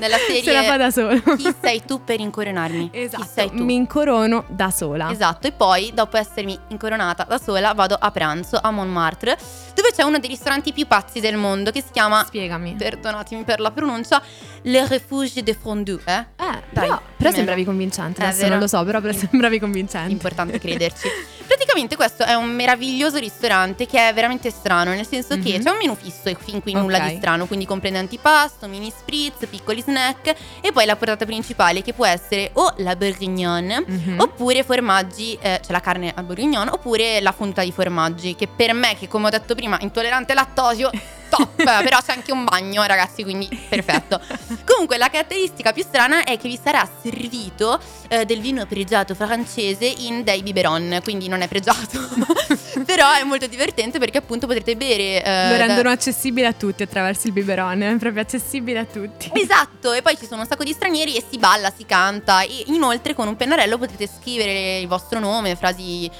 Nella 0.00 0.16
serie 0.16 0.42
Se 0.42 0.52
la 0.52 0.64
fa 0.64 0.76
da 0.76 0.90
solo. 0.90 1.20
Chi 1.36 1.54
sei 1.60 1.84
tu 1.84 2.02
per 2.02 2.18
incoronarmi? 2.18 2.90
Chi 2.90 2.98
Esatto, 3.00 3.28
sei 3.32 3.48
tu? 3.48 3.62
mi 3.62 3.76
incorono 3.76 4.44
da 4.48 4.72
sola. 4.72 5.12
Esatto, 5.12 5.46
e 5.46 5.52
poi 5.52 5.92
dopo 5.94 6.16
essermi 6.16 6.58
incoronata 6.68 7.22
da 7.22 7.38
sola 7.38 7.72
vado 7.74 7.96
a 7.96 8.10
pranzo 8.10 8.58
a 8.60 8.72
Montmartre, 8.72 9.38
dove 9.72 9.92
c'è 9.94 10.02
uno 10.02 10.18
dei 10.18 10.28
ristoranti 10.28 10.72
più 10.72 10.88
pazzi 10.88 11.20
del 11.20 11.36
mondo 11.36 11.70
che 11.70 11.80
si 11.80 11.92
chiama, 11.92 12.24
Spiegami. 12.24 12.74
perdonatemi 12.76 13.44
per 13.44 13.60
la 13.60 13.70
pronuncia, 13.70 14.20
Le 14.62 14.84
Refuge 14.88 15.44
de 15.44 15.54
Fondue. 15.54 16.00
Eh? 16.04 16.12
Eh, 16.12 16.24
Dai, 16.36 16.60
però, 16.72 17.00
però 17.16 17.30
sembravi 17.30 17.64
convincente. 17.64 18.20
Eh, 18.20 18.24
Adesso 18.24 18.38
vero? 18.40 18.50
non 18.50 18.58
lo 18.58 18.66
so, 18.66 18.82
però, 18.82 19.00
però 19.00 19.12
sembravi 19.16 19.60
convincente. 19.60 20.10
Importante 20.10 20.58
crederci. 20.58 21.06
Praticamente 21.46 21.96
questo 21.96 22.24
è 22.24 22.34
un 22.34 22.50
meraviglioso 22.50 23.18
ristorante 23.18 23.86
che 23.86 24.08
è 24.08 24.12
veramente 24.14 24.50
strano, 24.50 24.90
nel 24.92 25.06
senso 25.06 25.36
che 25.38 25.54
Mhm. 25.58 25.62
c'è 25.62 25.70
un 25.70 25.76
menù 25.78 25.94
fisso 25.94 26.28
e 26.28 26.36
fin 26.38 26.60
qui 26.62 26.72
nulla 26.72 26.98
Ok. 26.98 27.08
di 27.10 27.16
strano, 27.16 27.46
quindi 27.46 27.66
comprende 27.66 27.98
antipasto, 27.98 28.66
mini 28.68 28.90
spritz, 28.96 29.46
piccoli 29.48 29.80
snack 29.80 30.34
e 30.60 30.72
poi 30.72 30.84
la 30.86 30.96
portata 30.96 31.24
principale 31.24 31.82
che 31.82 31.92
può 31.92 32.06
essere 32.06 32.50
o 32.54 32.72
la 32.78 32.94
bourguignon 32.96 33.84
Mhm. 33.86 34.20
oppure 34.20 34.62
formaggi, 34.64 35.34
eh, 35.40 35.60
cioè 35.62 35.72
la 35.72 35.80
carne 35.80 36.12
al 36.14 36.24
bourguignon 36.24 36.68
oppure 36.68 37.20
la 37.20 37.32
fonduta 37.32 37.62
di 37.62 37.72
formaggi 37.72 38.34
che 38.34 38.46
per 38.48 38.72
me 38.74 38.94
che 38.96 39.08
come 39.08 39.26
ho 39.26 39.30
detto 39.30 39.54
prima 39.54 39.76
intollerante 39.80 40.32
al 40.32 40.38
lattosio 40.38 40.90
top, 41.36 41.62
però 41.62 41.98
c'è 42.04 42.12
anche 42.12 42.32
un 42.32 42.44
bagno, 42.44 42.82
ragazzi, 42.84 43.22
quindi 43.22 43.48
perfetto. 43.68 44.20
Comunque, 44.66 44.98
la 44.98 45.08
caratteristica 45.08 45.72
più 45.72 45.82
strana 45.82 46.24
è 46.24 46.36
che 46.38 46.48
vi 46.48 46.58
sarà 46.62 46.86
servito 47.02 47.80
eh, 48.08 48.24
del 48.24 48.40
vino 48.40 48.66
pregiato 48.66 49.14
francese 49.14 49.86
in 49.86 50.22
dei 50.24 50.42
biberon, 50.42 51.00
quindi 51.02 51.28
non 51.28 51.40
è 51.40 51.48
pregiato, 51.48 51.98
però 52.84 53.12
è 53.12 53.22
molto 53.24 53.46
divertente 53.46 53.98
perché 53.98 54.18
appunto 54.18 54.46
potrete 54.46 54.76
bere... 54.76 55.22
eh, 55.22 55.50
Lo 55.50 55.56
da- 55.56 55.66
rendono 55.66 55.90
accessibile 55.90 56.46
a 56.48 56.52
tutti 56.52 56.82
attraverso 56.82 57.26
il 57.28 57.32
biberone, 57.32 57.90
è 57.92 57.96
proprio 57.96 58.22
accessibile 58.22 58.80
a 58.80 58.84
tutti. 58.84 59.30
Esatto, 59.34 59.92
e 59.92 60.02
poi 60.02 60.16
ci 60.18 60.26
sono 60.26 60.42
un 60.42 60.46
sacco 60.46 60.64
di 60.64 60.72
stranieri 60.72 61.16
e 61.16 61.24
si 61.28 61.38
balla, 61.38 61.72
si 61.74 61.86
canta 61.86 62.42
e 62.42 62.64
inoltre 62.66 63.14
con 63.14 63.26
un 63.28 63.36
pennarello 63.36 63.78
potete 63.78 64.06
scrivere 64.06 64.78
il 64.78 64.86
vostro 64.86 65.18
nome, 65.18 65.56
frasi 65.56 66.10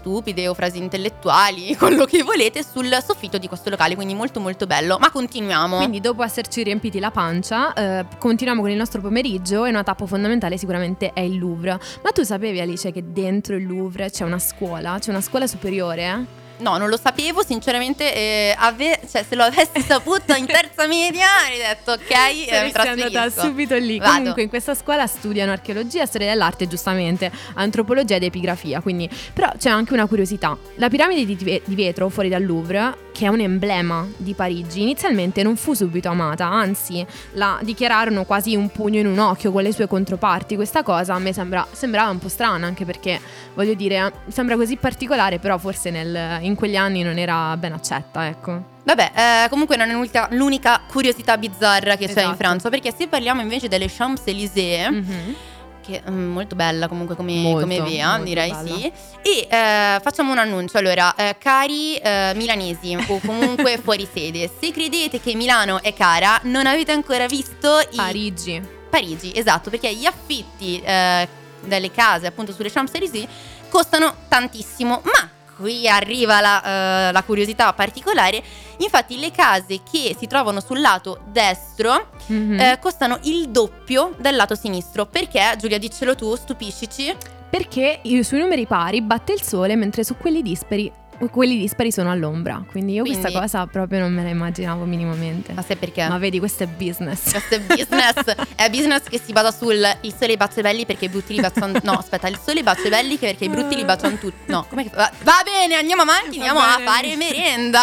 stupide 0.00 0.48
o 0.48 0.54
frasi 0.54 0.78
intellettuali, 0.78 1.76
quello 1.78 2.04
che 2.06 2.22
volete 2.22 2.64
sul 2.64 2.88
soffitto 3.04 3.38
di 3.38 3.46
questo 3.46 3.70
locale, 3.70 3.94
quindi 3.94 4.14
molto 4.14 4.40
molto 4.40 4.66
bello. 4.66 4.96
Ma 4.98 5.10
continuiamo. 5.10 5.76
Quindi 5.76 6.00
dopo 6.00 6.22
esserci 6.22 6.62
riempiti 6.62 6.98
la 6.98 7.10
pancia, 7.10 7.72
eh, 7.74 8.06
continuiamo 8.18 8.62
con 8.62 8.70
il 8.70 8.76
nostro 8.76 9.00
pomeriggio 9.00 9.64
e 9.64 9.68
una 9.68 9.82
tappa 9.82 10.06
fondamentale 10.06 10.56
sicuramente 10.56 11.12
è 11.12 11.20
il 11.20 11.38
Louvre. 11.38 11.78
Ma 12.02 12.10
tu 12.12 12.22
sapevi 12.22 12.60
Alice 12.60 12.90
che 12.90 13.04
dentro 13.12 13.56
il 13.56 13.66
Louvre 13.66 14.10
c'è 14.10 14.24
una 14.24 14.38
scuola, 14.38 14.96
c'è 14.98 15.10
una 15.10 15.20
scuola 15.20 15.46
superiore? 15.46 16.39
No, 16.60 16.76
non 16.76 16.88
lo 16.88 16.96
sapevo, 16.96 17.42
sinceramente, 17.44 18.14
eh, 18.14 18.54
ave- 18.56 19.00
cioè, 19.10 19.24
se 19.28 19.34
lo 19.34 19.42
avessi 19.44 19.80
saputo 19.86 20.34
in 20.34 20.46
terza 20.46 20.86
media 20.86 21.26
avrei 21.42 21.58
detto 21.58 21.92
ok, 21.92 22.10
eh, 22.10 22.64
mi 22.64 22.70
Saresti 22.70 22.78
andata 22.88 23.10
trasferisco. 23.10 23.40
subito 23.40 23.74
lì. 23.76 23.98
Vado. 23.98 24.12
Comunque 24.18 24.42
in 24.42 24.48
questa 24.48 24.74
scuola 24.74 25.06
studiano 25.06 25.52
archeologia, 25.52 26.06
storia 26.06 26.28
dell'arte, 26.28 26.66
giustamente, 26.68 27.30
antropologia 27.54 28.16
ed 28.16 28.22
epigrafia. 28.24 28.80
Quindi, 28.80 29.08
però 29.32 29.50
c'è 29.58 29.70
anche 29.70 29.92
una 29.92 30.06
curiosità. 30.06 30.56
La 30.76 30.88
piramide 30.88 31.24
di, 31.24 31.36
di 31.64 31.74
vetro 31.74 32.08
fuori 32.08 32.28
dal 32.28 32.44
Louvre, 32.44 33.08
che 33.12 33.24
è 33.26 33.28
un 33.28 33.40
emblema 33.40 34.06
di 34.16 34.34
Parigi, 34.34 34.82
inizialmente 34.82 35.42
non 35.42 35.56
fu 35.56 35.74
subito 35.74 36.08
amata, 36.08 36.46
anzi 36.46 37.04
la 37.32 37.58
dichiararono 37.62 38.24
quasi 38.24 38.54
un 38.54 38.70
pugno 38.70 38.98
in 39.00 39.06
un 39.06 39.18
occhio 39.18 39.50
con 39.52 39.62
le 39.62 39.72
sue 39.72 39.86
controparti. 39.86 40.54
Questa 40.54 40.82
cosa 40.82 41.14
a 41.14 41.18
me 41.18 41.32
sembra, 41.32 41.66
sembrava 41.72 42.10
un 42.10 42.18
po' 42.18 42.28
strana, 42.28 42.66
anche 42.66 42.84
perché 42.84 43.20
voglio 43.54 43.74
dire, 43.74 44.12
sembra 44.28 44.56
così 44.56 44.76
particolare, 44.76 45.38
però 45.38 45.58
forse 45.58 45.90
nel- 45.90 46.38
in 46.42 46.49
quegli 46.54 46.76
anni 46.76 47.02
non 47.02 47.18
era 47.18 47.56
ben 47.56 47.72
accetta, 47.72 48.26
ecco. 48.26 48.68
Vabbè, 48.84 49.12
eh, 49.44 49.48
comunque 49.50 49.76
non 49.76 49.88
è 49.90 49.92
l'unica, 49.92 50.28
l'unica 50.32 50.80
curiosità 50.88 51.36
bizzarra 51.38 51.96
che 51.96 52.06
c'è 52.06 52.12
in 52.12 52.18
Esatto. 52.18 52.36
Francia, 52.36 52.68
perché 52.70 52.92
se 52.96 53.06
parliamo 53.08 53.40
invece 53.40 53.68
delle 53.68 53.86
Champs-Élysées, 53.88 54.88
Mhm. 54.90 55.34
che 55.82 56.02
è 56.04 56.10
mm, 56.10 56.32
molto 56.32 56.54
bella 56.56 56.88
comunque 56.88 57.14
come, 57.16 57.34
Molto, 57.34 57.60
come 57.60 57.80
via, 57.82 58.18
direi 58.22 58.50
bella. 58.50 58.74
sì. 58.74 58.92
E 59.22 59.46
eh, 59.48 60.00
facciamo 60.02 60.32
un 60.32 60.38
annuncio, 60.38 60.78
allora, 60.78 61.14
eh, 61.14 61.36
cari 61.38 61.96
eh, 61.96 62.32
milanesi 62.36 62.96
o 63.08 63.18
comunque 63.24 63.78
fuori 63.82 64.08
sede, 64.12 64.50
se 64.60 64.72
credete 64.72 65.20
che 65.20 65.34
Milano 65.34 65.82
è 65.82 65.92
cara, 65.94 66.38
non 66.44 66.66
avete 66.66 66.92
ancora 66.92 67.26
visto 67.26 67.78
i 67.90 67.96
Parigi. 67.96 68.60
Parigi, 68.90 69.32
esatto, 69.36 69.70
perché 69.70 69.94
gli 69.94 70.04
affitti 70.06 70.80
eh, 70.84 71.28
delle 71.64 71.90
case 71.92 72.26
appunto 72.26 72.52
sulle 72.52 72.70
Champs-Élysées 72.70 73.28
costano 73.68 74.12
tantissimo, 74.26 75.00
ma 75.04 75.28
qui 75.60 75.86
arriva 75.88 76.40
la, 76.40 77.08
eh, 77.08 77.12
la 77.12 77.22
curiosità 77.22 77.72
particolare, 77.72 78.42
infatti 78.78 79.18
le 79.18 79.30
case 79.30 79.80
che 79.88 80.16
si 80.18 80.26
trovano 80.26 80.60
sul 80.60 80.80
lato 80.80 81.20
destro 81.26 82.08
Mhm. 82.26 82.58
eh, 82.60 82.78
costano 82.80 83.18
il 83.24 83.48
doppio 83.50 84.14
del 84.18 84.36
lato 84.36 84.54
sinistro, 84.54 85.06
perché 85.06 85.54
Giulia 85.58 85.78
diccelo 85.78 86.14
tu, 86.14 86.34
stupiscici, 86.34 87.14
Perché 87.50 87.98
io 88.02 88.22
sui 88.22 88.38
numeri 88.38 88.64
pari 88.64 89.02
batte 89.02 89.32
il 89.32 89.42
sole, 89.42 89.74
mentre 89.74 90.04
su 90.04 90.16
quelli 90.16 90.40
dispari, 90.40 90.88
quelli 91.28 91.58
dispari 91.58 91.92
sono 91.92 92.10
all'ombra. 92.10 92.62
Quindi 92.70 92.94
io 92.94 93.02
questa 93.02 93.24
Quindi- 93.28 93.40
cosa 93.40 93.66
proprio 93.66 94.00
non 94.00 94.12
me 94.12 94.22
la 94.22 94.30
immaginavo 94.30 94.84
minimamente. 94.84 95.52
ma 95.52 95.62
sai 95.62 95.76
perché? 95.76 96.06
Ma 96.08 96.18
vedi, 96.18 96.38
questo 96.38 96.62
è 96.62 96.66
business. 96.66 97.30
Questo 97.30 97.54
è 97.56 97.60
business, 97.60 98.14
è 98.56 98.70
business 98.70 99.02
che 99.04 99.20
si 99.22 99.32
basa 99.32 99.50
sul 99.50 99.82
il 100.02 100.14
sole 100.18 100.36
bacia 100.36 100.60
i 100.60 100.62
belli 100.62 100.86
perché 100.86 101.04
i 101.06 101.08
brutti 101.08 101.34
li 101.34 101.40
baciano. 101.40 101.78
No, 101.82 101.92
aspetta, 101.92 102.28
il 102.28 102.38
sole 102.42 102.62
bacia 102.62 102.86
i 102.86 102.90
belli 102.90 103.16
perché 103.16 103.44
i 103.44 103.48
brutti 103.48 103.74
li 103.74 103.84
baciano 103.84 104.16
tutti. 104.16 104.50
No, 104.50 104.64
com'è 104.68 104.82
che 104.84 104.90
va, 104.94 105.10
va 105.22 105.42
bene, 105.44 105.74
andiamo 105.74 106.02
avanti, 106.02 106.38
Va 106.38 106.46
andiamo 106.46 106.60
a 106.60 106.78
fare 106.84 107.16
merenda. 107.16 107.80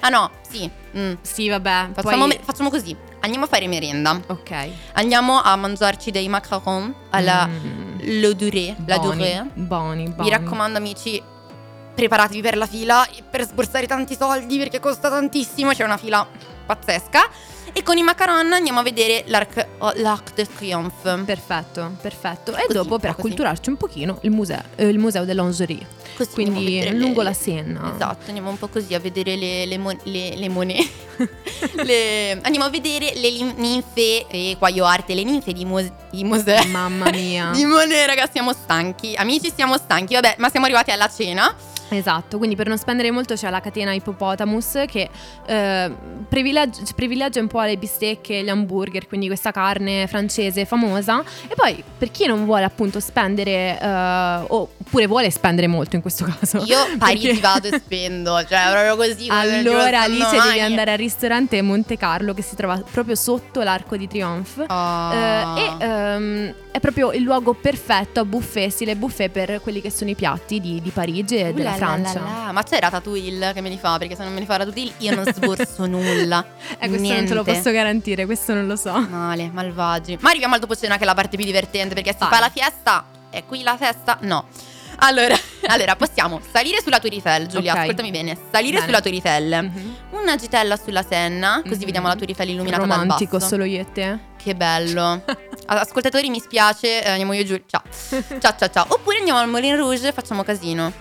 Ah 0.00 0.08
no, 0.10 0.30
sì. 0.48 0.68
mm. 0.96 1.12
Sì, 1.22 1.48
vabbè. 1.48 1.88
Facciamo, 1.94 2.26
poi- 2.26 2.28
me- 2.28 2.40
facciamo 2.42 2.70
così. 2.70 2.96
Andiamo 3.20 3.46
a 3.46 3.48
fare 3.48 3.66
merenda. 3.66 4.20
Ok. 4.28 4.68
Andiamo 4.92 5.40
a 5.40 5.56
mangiarci 5.56 6.10
dei 6.10 6.28
macaron 6.28 6.94
alla 7.10 7.46
Mm. 7.46 7.86
Le 8.00 8.34
Durée, 8.36 8.76
la 8.86 8.98
Durée. 8.98 9.44
Buoni, 9.54 10.04
buoni. 10.08 10.14
Mi 10.18 10.30
raccomando 10.30 10.78
amici, 10.78 11.20
preparatevi 11.98 12.40
per 12.40 12.56
la 12.56 12.66
fila 12.66 13.04
per 13.28 13.44
sborsare 13.44 13.88
tanti 13.88 14.14
soldi 14.16 14.56
perché 14.56 14.78
costa 14.78 15.08
tantissimo, 15.10 15.72
c'è 15.72 15.82
una 15.82 15.96
fila 15.96 16.24
pazzesca. 16.64 17.28
E 17.72 17.82
con 17.82 17.98
i 17.98 18.02
macaron 18.02 18.50
andiamo 18.52 18.80
a 18.80 18.82
vedere 18.82 19.24
l'Arc, 19.26 19.66
oh, 19.78 19.92
l'Arc 19.96 20.32
de 20.34 20.46
Triomphe. 20.46 21.18
Perfetto, 21.24 21.92
perfetto. 22.00 22.52
E 22.56 22.62
Così, 22.66 22.72
dopo, 22.72 22.98
per 22.98 23.10
acculturarci 23.10 23.68
un 23.68 23.76
pochino, 23.76 24.18
il 24.22 24.30
museo, 24.30 24.62
eh, 24.76 24.86
il 24.88 24.98
museo 24.98 25.24
de 25.24 25.34
lingerie. 25.34 25.86
Così 26.16 26.30
Quindi 26.32 26.88
lungo 26.96 27.18
le- 27.20 27.28
la 27.28 27.32
Senna. 27.34 27.92
Esatto, 27.94 28.24
andiamo 28.28 28.48
un 28.50 28.58
po' 28.58 28.68
così 28.68 28.94
a 28.94 28.98
vedere 29.00 29.36
le, 29.36 29.66
le, 29.66 29.76
mon- 29.78 29.98
le, 30.04 30.34
le 30.36 30.48
monete. 30.48 31.06
Le- 31.82 32.38
andiamo 32.42 32.64
a 32.66 32.70
vedere 32.70 33.12
le 33.16 33.30
ninfe, 33.56 34.26
e 34.28 34.54
qua 34.58 34.68
io 34.68 34.84
arte, 34.84 35.14
le 35.14 35.24
ninfe 35.24 35.52
di, 35.52 35.64
Mos- 35.64 35.90
di 36.10 36.22
Mosè. 36.24 36.64
Mamma 36.66 37.10
mia. 37.10 37.50
Di 37.54 37.64
Monet, 37.64 38.06
raga, 38.06 38.28
siamo 38.32 38.52
stanchi. 38.52 39.14
Amici, 39.16 39.52
siamo 39.54 39.76
stanchi. 39.76 40.14
Vabbè, 40.14 40.36
ma 40.38 40.48
siamo 40.48 40.66
arrivati 40.66 40.90
alla 40.92 41.08
cena. 41.08 41.52
Esatto, 41.90 42.38
quindi 42.38 42.56
per 42.56 42.68
non 42.68 42.76
spendere 42.78 43.10
molto 43.10 43.34
c'è 43.34 43.48
la 43.50 43.60
catena 43.60 43.92
Hippopotamus 43.92 44.84
che 44.86 45.08
eh, 45.46 45.92
privilegia, 46.28 46.82
privilegia 46.94 47.40
un 47.40 47.46
po' 47.46 47.62
le 47.62 47.76
bistecche, 47.76 48.42
gli 48.42 48.48
hamburger, 48.48 49.06
quindi 49.06 49.26
questa 49.26 49.50
carne 49.50 50.06
francese 50.06 50.64
famosa. 50.64 51.22
E 51.46 51.54
poi 51.54 51.82
per 51.96 52.10
chi 52.10 52.26
non 52.26 52.44
vuole 52.44 52.64
appunto 52.64 53.00
spendere, 53.00 53.78
eh, 53.80 54.44
oppure 54.48 55.06
vuole 55.06 55.30
spendere 55.30 55.66
molto 55.66 55.96
in 55.96 56.02
questo 56.02 56.24
caso. 56.24 56.62
Io 56.64 56.78
Parigi 56.98 57.26
perché- 57.28 57.40
vado 57.40 57.68
e 57.68 57.78
spendo, 57.78 58.44
cioè 58.44 58.70
proprio 58.70 58.96
così. 58.96 59.26
Allora 59.30 60.02
Alice 60.02 60.26
stanno 60.26 60.42
devi 60.42 60.58
mai. 60.58 60.60
andare 60.60 60.92
al 60.92 60.98
ristorante 60.98 61.60
Monte 61.62 61.96
Carlo 61.96 62.34
che 62.34 62.42
si 62.42 62.54
trova 62.54 62.82
proprio 62.90 63.14
sotto 63.14 63.62
l'Arco 63.62 63.96
di 63.96 64.06
Triomphe. 64.06 64.64
Ah. 64.66 65.54
Eh, 65.56 65.62
e 65.62 65.84
ehm, 65.84 66.54
è 66.70 66.80
proprio 66.80 67.12
il 67.12 67.22
luogo 67.22 67.54
perfetto 67.54 68.20
a 68.20 68.24
buffet, 68.24 68.70
stile 68.70 68.94
buffet 68.94 69.30
per 69.30 69.60
quelli 69.62 69.80
che 69.80 69.90
sono 69.90 70.10
i 70.10 70.14
piatti 70.14 70.60
di, 70.60 70.80
di 70.80 70.90
Parigi 70.90 71.36
e 71.36 71.52
della 71.52 71.70
là 71.70 71.76
Francia. 71.78 72.20
là 72.20 72.44
là. 72.46 72.52
Ma 72.52 72.62
c'è 72.62 72.78
Ratatouille 72.80 73.52
che 73.52 73.60
me 73.60 73.68
li 73.68 73.78
fa? 73.78 73.98
Perché 73.98 74.14
se 74.16 74.22
non 74.24 74.32
me 74.32 74.40
li 74.40 74.46
fa 74.46 74.56
Ratatouille 74.56 74.92
io 74.98 75.14
non 75.14 75.24
sborso 75.32 75.86
nulla. 75.86 76.44
Eh, 76.78 76.88
questo 76.88 76.96
non 77.12 77.24
te 77.26 77.34
lo 77.34 77.42
Niente. 77.42 77.52
posso 77.52 77.70
garantire, 77.70 78.24
questo 78.26 78.54
non 78.54 78.66
lo 78.66 78.76
so. 78.76 78.92
Male, 79.08 79.50
malvagi. 79.52 80.18
Ma 80.20 80.30
arriviamo 80.30 80.54
al 80.54 80.60
dopo 80.60 80.74
cena 80.76 80.96
che 80.96 81.02
è 81.02 81.06
la 81.06 81.14
parte 81.14 81.36
più 81.36 81.44
divertente 81.46 81.94
perché 81.94 82.12
si 82.12 82.18
Vai. 82.20 82.28
fa 82.30 82.40
la 82.40 82.50
fiesta. 82.50 83.04
E 83.30 83.44
qui 83.44 83.62
la 83.62 83.76
festa? 83.76 84.18
No. 84.22 84.46
Allora, 85.00 85.36
allora, 85.68 85.94
possiamo 85.94 86.40
salire 86.50 86.80
sulla 86.82 86.98
Tour 86.98 87.12
Eiffel, 87.12 87.46
Giulia, 87.46 87.72
Ok. 87.72 87.78
ascoltami 87.80 88.10
bene. 88.10 88.36
Salire 88.50 88.72
Bene. 88.80 88.84
sulla 88.86 89.00
Tour 89.00 89.14
Eiffel. 89.14 89.70
Mhm. 89.72 89.96
Una 90.10 90.34
gitella 90.34 90.76
sulla 90.76 91.04
Senna, 91.08 91.60
così 91.62 91.76
Mhm. 91.78 91.84
vediamo 91.84 92.08
la 92.08 92.16
Tour 92.16 92.28
Eiffel 92.30 92.48
illuminata 92.48 92.82
Romantico, 92.82 93.32
dal 93.32 93.40
basso. 93.40 93.46
solo 93.54 93.64
io 93.64 93.80
e 93.80 93.92
te. 93.92 94.18
Che 94.36 94.54
bello. 94.56 95.22
Ascoltatori, 95.66 96.30
mi 96.30 96.40
spiace, 96.40 97.04
eh, 97.04 97.08
andiamo 97.10 97.32
io 97.34 97.44
giù. 97.44 97.60
Ciao. 97.66 97.82
Ciao, 98.40 98.54
ciao, 98.58 98.70
ciao. 98.70 98.86
Oppure 98.88 99.18
andiamo 99.18 99.38
al 99.38 99.48
Moulin 99.48 99.76
Rouge 99.76 100.08
e 100.08 100.12
facciamo 100.12 100.42
casino. 100.42 100.92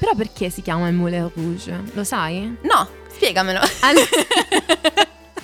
Però 0.00 0.14
perché 0.14 0.48
si 0.48 0.62
chiama 0.62 0.88
il 0.88 0.94
Moulin 0.94 1.30
Rouge? 1.34 1.78
Lo 1.92 2.04
sai? 2.04 2.56
No, 2.62 2.88
spiegamelo. 3.12 3.60
All- 3.80 4.08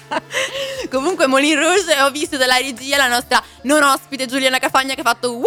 Comunque, 0.90 1.26
Moulin 1.26 1.58
Rouge, 1.60 2.00
ho 2.00 2.10
visto 2.10 2.38
dalla 2.38 2.56
regia 2.56 2.96
la 2.96 3.08
nostra 3.08 3.42
non 3.62 3.82
ospite 3.82 4.24
Giuliana 4.24 4.58
Cafagna 4.58 4.94
che 4.94 5.02
ha 5.02 5.04
fatto 5.04 5.36
uh, 5.36 5.42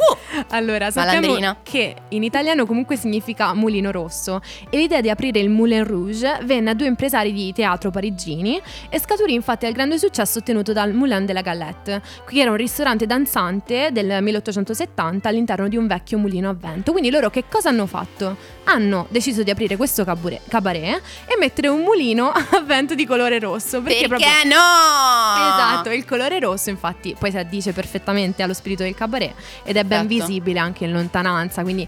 uh, 0.00 0.44
allora, 0.48 0.90
sappiamo 0.90 1.26
Malandrina. 1.26 1.58
che 1.62 1.96
in 2.08 2.22
italiano 2.22 2.66
comunque 2.66 2.96
significa 2.96 3.54
mulino 3.54 3.90
rosso 3.90 4.40
e 4.68 4.76
l'idea 4.76 5.00
di 5.00 5.10
aprire 5.10 5.38
il 5.40 5.50
Moulin 5.50 5.84
Rouge 5.84 6.38
venne 6.42 6.70
a 6.70 6.74
due 6.74 6.86
impresari 6.86 7.32
di 7.32 7.52
teatro 7.52 7.90
parigini 7.90 8.60
e 8.88 8.98
scaturì 8.98 9.34
infatti 9.34 9.66
al 9.66 9.72
grande 9.72 9.98
successo 9.98 10.38
ottenuto 10.38 10.72
dal 10.72 10.92
Moulin 10.92 11.26
de 11.26 11.32
la 11.32 11.42
Galette, 11.42 12.02
che 12.26 12.40
era 12.40 12.50
un 12.50 12.56
ristorante 12.56 13.06
danzante 13.06 13.90
del 13.92 14.22
1870 14.22 15.28
all'interno 15.28 15.68
di 15.68 15.76
un 15.76 15.86
vecchio 15.86 16.18
mulino 16.18 16.48
a 16.48 16.54
vento. 16.54 16.92
Quindi 16.92 17.10
loro 17.10 17.30
che 17.30 17.44
cosa 17.48 17.68
hanno 17.68 17.86
fatto? 17.86 18.36
Hanno 18.64 19.06
deciso 19.10 19.42
di 19.42 19.50
aprire 19.50 19.76
questo 19.76 20.04
cabaret 20.04 21.02
e 21.26 21.36
mettere 21.38 21.68
un 21.68 21.80
mulino 21.80 22.30
a 22.32 22.60
vento 22.60 22.94
di 22.94 23.06
colore 23.06 23.38
rosso. 23.38 23.82
Perché, 23.82 24.08
Perché, 24.08 24.24
proprio 24.24 24.54
no? 24.54 25.54
Esatto, 25.54 25.90
il 25.90 26.04
colore 26.04 26.38
rosso 26.38 26.70
infatti 26.70 27.14
poi 27.18 27.30
si 27.30 27.38
addice 27.38 27.72
perfettamente 27.72 28.42
allo 28.42 28.54
spirito 28.54 28.82
del 28.82 28.94
cabaret 28.94 29.34
ed 29.64 29.76
è 29.76 29.84
ben 29.96 30.06
visibile 30.06 30.58
anche 30.58 30.84
in 30.84 30.92
lontananza, 30.92 31.62
quindi 31.62 31.86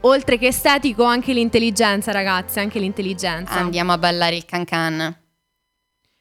oltre 0.00 0.38
che 0.38 0.48
estetico 0.48 1.04
anche 1.04 1.32
l'intelligenza 1.32 2.12
ragazzi, 2.12 2.60
anche 2.60 2.78
l'intelligenza. 2.78 3.54
Andiamo 3.54 3.92
a 3.92 3.98
ballare 3.98 4.36
il 4.36 4.44
cancan. 4.44 5.16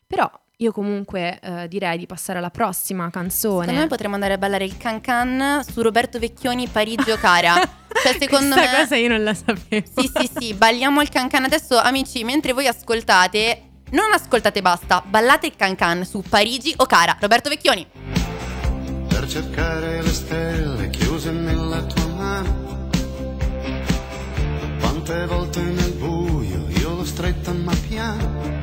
Però 0.08 0.30
io 0.60 0.72
comunque 0.72 1.40
eh, 1.40 1.68
direi 1.68 1.98
di 1.98 2.08
passare 2.08 2.40
alla 2.40 2.50
prossima 2.50 3.10
canzone. 3.10 3.60
Secondo 3.62 3.82
me 3.82 3.88
potremmo 3.88 4.16
andare 4.16 4.34
a 4.34 4.38
ballare 4.38 4.64
il 4.64 4.78
cancan 4.78 5.64
su 5.70 5.82
Roberto 5.82 6.18
Vecchioni 6.18 6.68
Parigi 6.68 7.12
o 7.12 7.18
Cara. 7.18 7.56
Cioè, 7.98 8.16
secondo 8.20 8.54
Questa 8.54 8.72
me. 8.74 8.78
cosa 8.84 8.96
io 8.96 9.08
non 9.08 9.24
la 9.24 9.34
sapevo. 9.34 9.88
Sì, 9.96 10.12
sì, 10.14 10.30
sì, 10.38 10.54
balliamo 10.54 11.02
il 11.02 11.10
cancan. 11.10 11.46
Adesso, 11.46 11.80
amici, 11.80 12.24
mentre 12.24 12.54
voi 12.54 12.68
ascoltate, 12.68 13.64
Non 13.90 14.12
ascoltate 14.14 14.62
basta, 14.62 15.02
ballate 15.04 15.48
il 15.48 15.56
can 15.56 15.76
can 15.76 16.06
su 16.06 16.22
Parigi 16.22 16.74
o 16.78 16.86
Cara. 16.86 17.18
Roberto 17.20 17.50
Vecchioni. 17.50 18.17
Per 19.20 19.28
cercare 19.28 20.04
le 20.04 20.14
stelle 20.14 20.92
chiuse 20.92 21.32
nella 21.32 21.82
tua 21.82 22.06
mano. 22.06 22.88
Quante 24.80 25.26
volte 25.26 25.60
nel 25.60 25.92
buio 25.94 26.68
io 26.68 26.96
l'ho 26.98 27.04
stretta 27.04 27.52
ma 27.52 27.74
piano. 27.88 28.62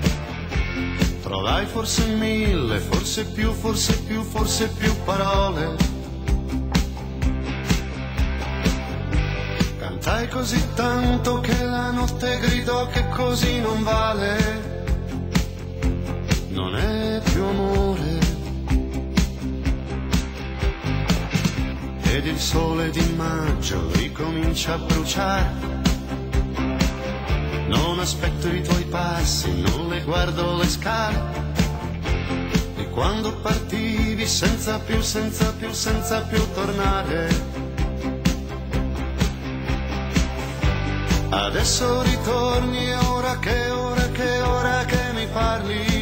Trovai 1.23 1.67
forse 1.67 2.07
mille, 2.07 2.79
forse 2.79 3.25
più, 3.25 3.51
forse 3.51 3.99
più, 4.07 4.23
forse 4.23 4.69
più 4.69 4.95
parole. 5.03 5.75
Cantai 9.81 10.29
così 10.29 10.63
tanto 10.75 11.41
che 11.41 11.65
la 11.65 11.91
notte 11.91 12.39
gridò 12.39 12.87
che 12.87 13.09
così 13.09 13.59
non 13.59 13.83
vale. 13.83 14.87
Non 16.51 16.77
è 16.77 17.21
più 17.25 17.43
amore. 17.43 18.24
Ed 22.15 22.27
il 22.27 22.39
sole 22.39 22.91
di 22.91 23.05
maggio 23.17 23.91
ricomincia 23.95 24.75
a 24.75 24.79
bruciare. 24.79 25.53
Non 27.67 27.99
aspetto 27.99 28.47
i 28.49 28.63
tuoi 28.63 28.85
passi, 28.85 29.51
non 29.63 29.89
le 29.89 30.01
guardo 30.03 30.57
le 30.57 30.69
scale. 30.69 31.21
E 32.77 32.89
quando 32.91 33.35
partivi 33.41 34.29
senza 34.29 34.79
più, 34.79 35.01
senza 35.01 35.53
più, 35.55 35.73
senza 35.73 36.21
più 36.23 36.41
tornare. 36.53 37.29
Adesso 41.31 42.03
ritorni 42.03 42.95
ora 42.95 43.39
che, 43.41 43.71
ora 43.71 44.09
che, 44.11 44.41
ora 44.41 44.85
che 44.85 45.13
mi 45.15 45.27
parli. 45.33 45.94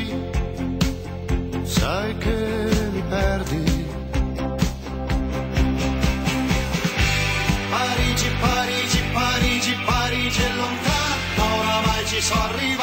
sorriba 12.22 12.81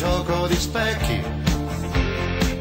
gioco 0.00 0.46
di 0.46 0.54
specchi. 0.54 1.22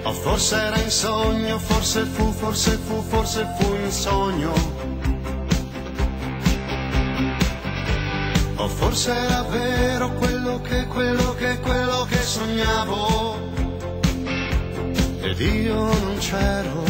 O 0.03 0.11
forse 0.11 0.55
era 0.57 0.77
in 0.81 0.89
sogno, 0.89 1.57
forse 1.57 2.03
fu, 2.03 2.33
forse 2.33 2.77
fu, 2.85 3.01
forse 3.01 3.47
fu 3.57 3.75
in 3.75 3.91
sogno. 3.91 4.51
O 8.57 8.67
forse 8.67 9.11
era 9.13 9.43
vero 9.43 10.11
quello 10.15 10.59
che, 10.59 10.85
quello 10.87 11.33
che, 11.35 11.59
quello 11.59 12.05
che 12.09 12.17
sognavo. 12.17 13.37
Ed 15.21 15.39
io 15.39 15.75
non 15.75 16.17
c'ero. 16.19 16.83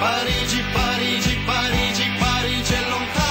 Parigi, 0.00 0.62
Parigi, 0.72 1.36
Parigi, 1.44 2.04
Parigi 2.18 2.72
è 2.72 2.86
una 2.86 3.27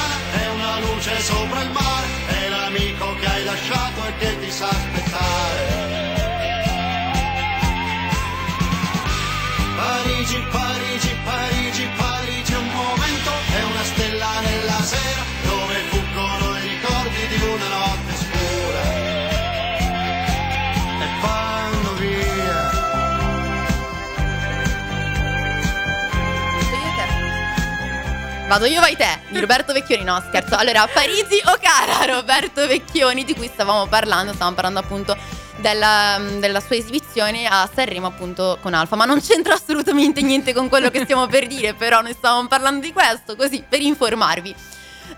luce 0.97 1.21
sopra 1.21 1.61
il 1.61 1.69
mare, 1.69 2.07
è 2.27 2.49
l'amico 2.49 3.15
che 3.19 3.25
hai 3.27 3.43
lasciato 3.43 4.05
e 4.07 4.17
che 4.17 4.39
ti 4.39 4.51
sa 4.51 4.67
aspettare. 4.67 5.85
Parigi, 9.75 10.43
Parigi, 10.49 10.66
Vado 28.47 28.63
io, 28.63 28.79
vai 28.79 28.95
te, 28.95 29.19
di 29.27 29.39
Roberto 29.41 29.73
Vecchioni, 29.73 30.05
no 30.05 30.23
scherzo. 30.25 30.55
Allora, 30.55 30.87
Parigi 30.87 31.41
o 31.43 31.57
cara 31.59 32.05
Roberto 32.15 32.65
Vecchioni, 32.65 33.25
di 33.25 33.35
cui 33.35 33.49
stavamo 33.51 33.87
parlando, 33.87 34.31
stavamo 34.31 34.55
parlando 34.55 34.79
appunto 34.79 35.17
della, 35.57 36.17
della 36.39 36.61
sua 36.61 36.77
esibizione 36.77 37.45
a 37.45 37.69
Sanremo 37.71 38.07
appunto 38.07 38.57
con 38.61 38.73
Alfa, 38.73 38.95
ma 38.95 39.03
non 39.03 39.19
c'entra 39.19 39.55
assolutamente 39.55 40.21
niente 40.21 40.53
con 40.53 40.69
quello 40.69 40.89
che 40.89 41.03
stiamo 41.03 41.27
per 41.27 41.45
dire, 41.45 41.73
però 41.73 41.99
noi 42.01 42.13
stavamo 42.13 42.47
parlando 42.47 42.85
di 42.85 42.93
questo, 42.93 43.35
così 43.35 43.65
per 43.67 43.81
informarvi. 43.81 44.55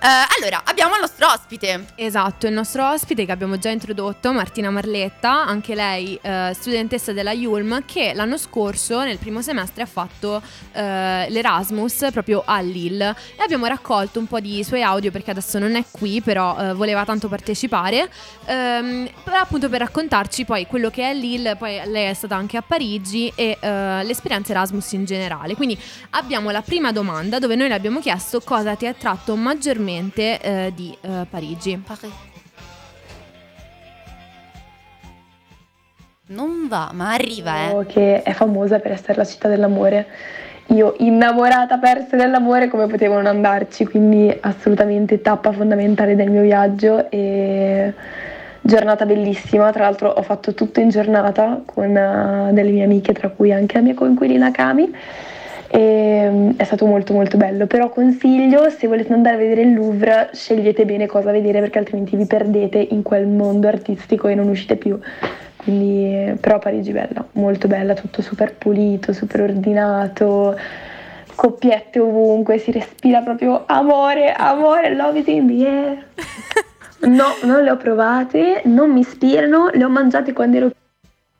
Eh, 0.01 0.07
allora, 0.37 0.61
abbiamo 0.63 0.93
il 0.95 1.01
nostro 1.01 1.27
ospite. 1.27 1.87
Esatto, 1.95 2.47
il 2.47 2.53
nostro 2.53 2.89
ospite 2.89 3.25
che 3.25 3.33
abbiamo 3.33 3.57
già 3.57 3.69
introdotto, 3.69 4.31
Martina 4.31 4.69
Marletta, 4.69 5.45
anche 5.45 5.75
lei 5.75 6.17
eh, 6.21 6.53
studentessa 6.57 7.11
della 7.11 7.33
Yulm, 7.33 7.83
che 7.83 8.13
l'anno 8.13 8.37
scorso, 8.37 9.03
nel 9.03 9.17
primo 9.17 9.41
semestre, 9.41 9.83
ha 9.83 9.85
fatto 9.85 10.41
eh, 10.71 11.25
l'Erasmus 11.29 12.07
proprio 12.13 12.43
a 12.45 12.61
Lille 12.61 13.13
e 13.35 13.43
abbiamo 13.43 13.65
raccolto 13.65 14.19
un 14.19 14.27
po' 14.27 14.39
di 14.39 14.63
suoi 14.63 14.83
audio 14.83 15.11
perché 15.11 15.31
adesso 15.31 15.59
non 15.59 15.75
è 15.75 15.83
qui, 15.91 16.21
però 16.21 16.73
voleva 16.75 17.03
tanto 17.03 17.27
partecipare, 17.27 18.09
ehm, 18.45 19.09
appunto 19.25 19.67
per 19.67 19.81
raccontarci 19.81 20.45
poi 20.45 20.65
quello 20.65 20.89
che 20.89 21.09
è 21.09 21.13
Lille, 21.13 21.57
poi 21.57 21.81
lei 21.85 22.09
è 22.09 22.13
stata 22.13 22.35
anche 22.35 22.55
a 22.55 22.61
Parigi 22.61 23.31
e 23.35 23.57
eh, 23.59 24.03
l'esperienza 24.03 24.51
Erasmus 24.51 24.93
in 24.93 25.03
generale. 25.03 25.55
Quindi 25.55 25.77
abbiamo 26.11 26.51
la 26.51 26.61
prima 26.61 26.93
domanda 26.93 27.37
dove 27.39 27.55
noi 27.55 27.67
le 27.67 27.73
abbiamo 27.73 27.99
chiesto 27.99 28.39
cosa 28.39 28.75
ti 28.75 28.85
ha 28.85 28.91
attratto 28.91 29.35
maggiormente 29.35 29.88
eh, 29.97 30.71
di 30.75 30.95
eh, 31.01 31.25
Parigi. 31.29 31.81
Non 36.27 36.67
va, 36.67 36.91
ma 36.93 37.13
arriva, 37.13 37.79
eh. 37.79 37.85
che 37.87 38.21
è 38.21 38.33
famosa 38.33 38.79
per 38.79 38.91
essere 38.91 39.15
la 39.15 39.25
città 39.25 39.47
dell'amore. 39.47 40.07
Io 40.67 40.93
innamorata 40.99 41.79
persa 41.79 42.15
dell'amore 42.15 42.67
come 42.67 42.85
potevo 42.85 43.15
non 43.15 43.25
andarci, 43.25 43.85
quindi 43.85 44.31
assolutamente 44.41 45.21
tappa 45.21 45.51
fondamentale 45.51 46.15
del 46.15 46.29
mio 46.29 46.43
viaggio 46.43 47.09
e 47.09 47.93
Giornata 48.61 49.05
bellissima, 49.05 49.71
tra 49.71 49.83
l'altro 49.83 50.09
ho 50.09 50.21
fatto 50.21 50.53
tutto 50.53 50.81
in 50.81 50.89
giornata 50.89 51.61
con 51.65 51.95
eh, 51.95 52.49
delle 52.51 52.71
mie 52.71 52.83
amiche, 52.83 53.13
tra 53.13 53.29
cui 53.29 53.53
anche 53.53 53.77
la 53.77 53.83
mia 53.83 53.93
coinquilina 53.93 54.51
Cami. 54.51 54.93
E, 55.71 56.27
mm, 56.29 56.49
è 56.57 56.63
stato 56.63 56.85
molto 56.85 57.13
molto 57.13 57.37
bello, 57.37 57.67
però 57.67 57.89
consiglio 57.89 58.69
se 58.69 58.87
volete 58.87 59.13
andare 59.13 59.35
a 59.35 59.37
vedere 59.39 59.61
il 59.61 59.73
Louvre 59.73 60.29
scegliete 60.33 60.83
bene 60.85 61.05
cosa 61.05 61.31
vedere 61.31 61.59
perché 61.59 61.77
altrimenti 61.77 62.15
vi 62.15 62.25
perdete 62.25 62.79
in 62.79 63.03
quel 63.03 63.27
mondo 63.27 63.67
artistico 63.67 64.27
e 64.27 64.35
non 64.35 64.47
uscite 64.47 64.75
più. 64.75 64.99
Quindi, 65.57 66.35
però 66.39 66.57
Parigi 66.57 66.91
bella, 66.91 67.25
molto 67.33 67.67
bella, 67.67 67.93
tutto 67.93 68.21
super 68.21 68.55
pulito, 68.55 69.13
super 69.13 69.41
ordinato, 69.41 70.57
coppiette 71.35 71.99
ovunque, 71.99 72.57
si 72.57 72.71
respira 72.71 73.21
proprio 73.21 73.63
amore, 73.67 74.31
amore, 74.31 74.95
love 74.95 75.19
is 75.19 75.27
in 75.27 75.47
the 75.47 75.67
air. 75.67 76.05
No, 77.01 77.27
non 77.43 77.63
le 77.63 77.71
ho 77.71 77.77
provate, 77.77 78.61
non 78.65 78.91
mi 78.91 78.99
ispirano, 78.99 79.69
le 79.71 79.85
ho 79.85 79.89
mangiate 79.89 80.33
quando 80.33 80.57
ero 80.57 80.71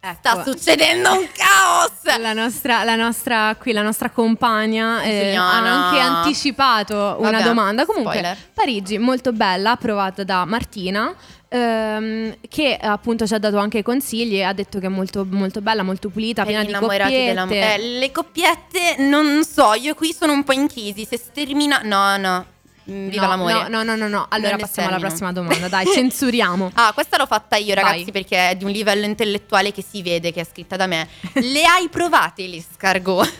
Sta 0.01 0.43
succedendo 0.45 1.11
un 1.11 1.27
caos! 1.33 2.17
La 2.19 2.31
nostra, 2.31 2.85
la 2.85 2.95
nostra, 2.95 3.55
qui, 3.59 3.73
la 3.73 3.81
nostra 3.81 4.09
compagna 4.09 5.01
eh, 5.01 5.35
ha 5.35 5.57
anche 5.57 5.99
anticipato 5.99 7.17
una 7.19 7.31
Vabbè, 7.31 7.43
domanda. 7.43 7.85
Comunque, 7.85 8.13
spoiler. 8.13 8.37
Parigi, 8.53 8.97
molto 8.97 9.33
bella, 9.33 9.71
approvata 9.71 10.23
da 10.23 10.45
Martina. 10.45 11.13
ehm, 11.49 12.37
che 12.47 12.77
appunto 12.79 13.27
ci 13.27 13.33
ha 13.33 13.39
dato 13.39 13.57
anche 13.57 13.83
consigli 13.83 14.35
e 14.35 14.43
ha 14.43 14.53
detto 14.53 14.79
che 14.79 14.85
è 14.85 14.89
molto, 14.89 15.25
molto 15.27 15.59
bella, 15.61 15.83
molto 15.83 16.09
pulita, 16.09 16.45
piena 16.45 16.63
di 16.63 16.71
coppiette. 16.71 17.25
della 17.25 17.73
eh, 17.73 17.77
le 17.77 18.11
coppiette, 18.11 18.95
non 18.99 19.43
so, 19.43 19.73
io 19.73 19.95
qui 19.95 20.13
sono 20.17 20.31
un 20.31 20.43
po' 20.43 20.53
in 20.53 20.67
crisi. 20.67 21.05
Se 21.05 21.17
stermina. 21.17 21.81
No, 21.83 22.15
no. 22.15 22.45
Mm, 22.89 23.07
Viva 23.09 23.23
no, 23.23 23.29
l'amore. 23.29 23.69
No, 23.69 23.83
no, 23.83 23.95
no, 23.95 24.07
no. 24.07 24.25
Allora 24.29 24.51
Non 24.51 24.59
passiamo 24.59 24.89
alla 24.89 24.99
prossima 24.99 25.31
domanda, 25.33 25.67
dai, 25.67 25.85
censuriamo. 25.85 26.71
Ah, 26.73 26.91
questa 26.93 27.17
l'ho 27.17 27.25
fatta 27.25 27.55
io, 27.55 27.73
ragazzi, 27.73 28.03
Vai. 28.03 28.11
perché 28.11 28.49
è 28.51 28.55
di 28.55 28.63
un 28.65 28.71
livello 28.71 29.05
intellettuale 29.05 29.71
che 29.71 29.83
si 29.87 30.01
vede, 30.01 30.31
che 30.31 30.41
è 30.41 30.43
scritta 30.45 30.75
da 30.75 30.87
me. 30.87 31.07
Le 31.33 31.63
hai 31.63 31.87
provate 31.89 32.47
le 32.47 32.57
escargot? 32.57 33.33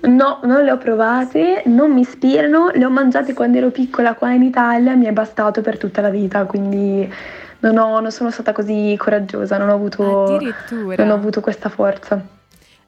No, 0.00 0.40
non 0.44 0.62
le 0.64 0.70
ho 0.70 0.78
provate, 0.78 1.62
non 1.66 1.92
mi 1.92 2.02
ispirano, 2.02 2.70
le 2.72 2.84
ho 2.84 2.90
mangiate 2.90 3.32
quando 3.34 3.58
ero 3.58 3.70
piccola 3.70 4.14
qua 4.14 4.30
in 4.32 4.42
Italia, 4.42 4.94
mi 4.94 5.06
è 5.06 5.12
bastato 5.12 5.60
per 5.60 5.76
tutta 5.76 6.00
la 6.00 6.08
vita, 6.10 6.44
quindi 6.44 7.12
non, 7.60 7.76
ho- 7.78 7.98
non 7.98 8.12
sono 8.12 8.30
stata 8.30 8.52
così 8.52 8.94
coraggiosa, 8.96 9.56
non 9.58 9.68
ho 9.70 9.74
avuto, 9.74 10.34
Addirittura. 10.36 11.02
non 11.04 11.12
ho 11.12 11.14
avuto 11.18 11.40
questa 11.40 11.68
forza. 11.68 12.24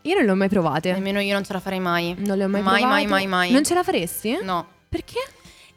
Io 0.03 0.15
non 0.15 0.25
le 0.25 0.31
ho 0.31 0.35
mai 0.37 0.49
provate. 0.49 0.93
Nemmeno 0.93 1.21
io 1.21 1.35
non 1.35 1.45
ce 1.45 1.53
la 1.53 1.61
farei 1.61 1.81
mai. 1.81 2.15
Non 2.19 2.37
le 2.39 2.45
ho 2.45 2.49
mai, 2.49 2.63
mai, 2.63 2.81
provate. 2.81 2.87
mai, 2.89 3.07
mai, 3.07 3.27
mai. 3.27 3.51
Non 3.51 3.65
ce 3.65 3.75
la 3.75 3.83
faresti? 3.83 4.39
No. 4.43 4.65
Perché? 4.89 5.19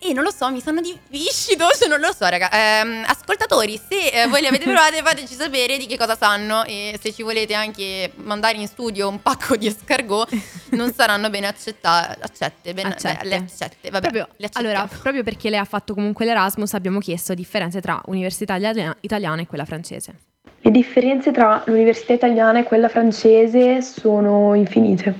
E 0.05 0.11
non 0.11 0.23
lo 0.25 0.31
so, 0.31 0.51
mi 0.51 0.59
sanno 0.59 0.81
di 0.81 0.93
viscido, 1.07 1.65
cioè 1.79 1.87
non 1.87 2.01
lo 2.01 2.11
so, 2.11 2.27
raga. 2.27 2.49
Ehm, 2.51 3.03
ascoltatori, 3.07 3.79
se 3.89 4.07
eh, 4.07 4.27
voi 4.27 4.41
le 4.41 4.47
avete 4.49 4.65
provate, 4.65 5.01
fateci 5.01 5.33
sapere 5.33 5.77
di 5.77 5.85
che 5.87 5.97
cosa 5.97 6.17
sanno 6.17 6.65
e 6.65 6.99
se 7.01 7.13
ci 7.13 7.23
volete 7.23 7.53
anche 7.53 8.11
mandare 8.15 8.57
in 8.57 8.67
studio 8.67 9.07
un 9.07 9.21
pacco 9.21 9.55
di 9.55 9.67
escargot, 9.67 10.29
non 10.71 10.91
saranno 10.93 11.29
bene 11.29 11.47
accetta- 11.47 12.17
accette. 12.19 12.73
Ben, 12.73 12.87
Accette. 12.87 13.17
beh, 13.21 13.29
le 13.29 13.35
accette, 13.35 13.89
vabbè. 13.89 14.01
Proprio, 14.11 14.27
le 14.35 14.49
allora, 14.53 14.89
proprio 15.01 15.23
perché 15.23 15.49
lei 15.49 15.59
ha 15.59 15.63
fatto 15.65 15.93
comunque 15.93 16.25
l'Erasmus, 16.25 16.73
abbiamo 16.73 16.99
chiesto 16.99 17.33
differenze 17.33 17.79
tra 17.79 18.01
università 18.07 18.55
italia- 18.57 18.97
italiana 18.99 19.41
e 19.41 19.47
quella 19.47 19.63
francese. 19.65 20.13
Le 20.59 20.71
differenze 20.71 21.31
tra 21.31 21.63
l'università 21.67 22.11
italiana 22.11 22.59
e 22.59 22.63
quella 22.63 22.89
francese 22.89 23.81
sono 23.81 24.53
infinite, 24.53 25.13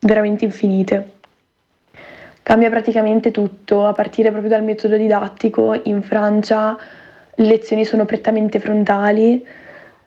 veramente 0.00 0.44
infinite. 0.44 1.12
Cambia 2.46 2.70
praticamente 2.70 3.32
tutto, 3.32 3.86
a 3.86 3.92
partire 3.92 4.30
proprio 4.30 4.48
dal 4.48 4.62
metodo 4.62 4.96
didattico. 4.96 5.80
In 5.82 6.00
Francia 6.02 6.78
le 7.34 7.44
lezioni 7.44 7.84
sono 7.84 8.04
prettamente 8.04 8.60
frontali, 8.60 9.44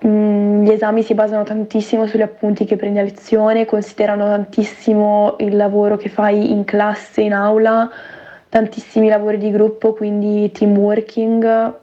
mm, 0.07 0.63
gli 0.63 0.71
esami 0.71 1.03
si 1.03 1.13
basano 1.13 1.43
tantissimo 1.43 2.07
sugli 2.07 2.21
appunti 2.21 2.63
che 2.63 2.77
prendi 2.77 2.99
a 2.99 3.01
lezione, 3.01 3.65
considerano 3.65 4.23
tantissimo 4.23 5.35
il 5.39 5.57
lavoro 5.57 5.97
che 5.97 6.07
fai 6.07 6.49
in 6.53 6.63
classe, 6.63 7.19
in 7.23 7.33
aula, 7.33 7.91
tantissimi 8.47 9.09
lavori 9.09 9.37
di 9.37 9.51
gruppo, 9.51 9.91
quindi 9.91 10.49
team 10.53 10.77
working, 10.77 11.73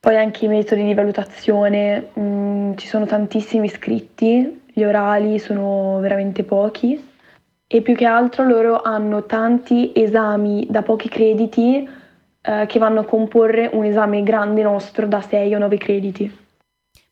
poi 0.00 0.16
anche 0.16 0.46
i 0.46 0.48
metodi 0.48 0.82
di 0.82 0.94
valutazione, 0.94 2.08
mm, 2.18 2.72
ci 2.74 2.88
sono 2.88 3.06
tantissimi 3.06 3.66
iscritti, 3.66 4.62
gli 4.66 4.82
orali 4.82 5.38
sono 5.38 6.00
veramente 6.00 6.42
pochi 6.42 7.14
e 7.66 7.82
più 7.82 7.94
che 7.94 8.04
altro 8.04 8.44
loro 8.44 8.80
hanno 8.80 9.24
tanti 9.26 9.92
esami 9.94 10.66
da 10.70 10.82
pochi 10.82 11.08
crediti 11.08 11.88
eh, 12.40 12.66
che 12.66 12.78
vanno 12.78 13.00
a 13.00 13.04
comporre 13.04 13.68
un 13.72 13.84
esame 13.84 14.22
grande 14.22 14.62
nostro 14.62 15.06
da 15.06 15.20
6 15.20 15.54
o 15.54 15.58
9 15.58 15.78
crediti. 15.78 16.44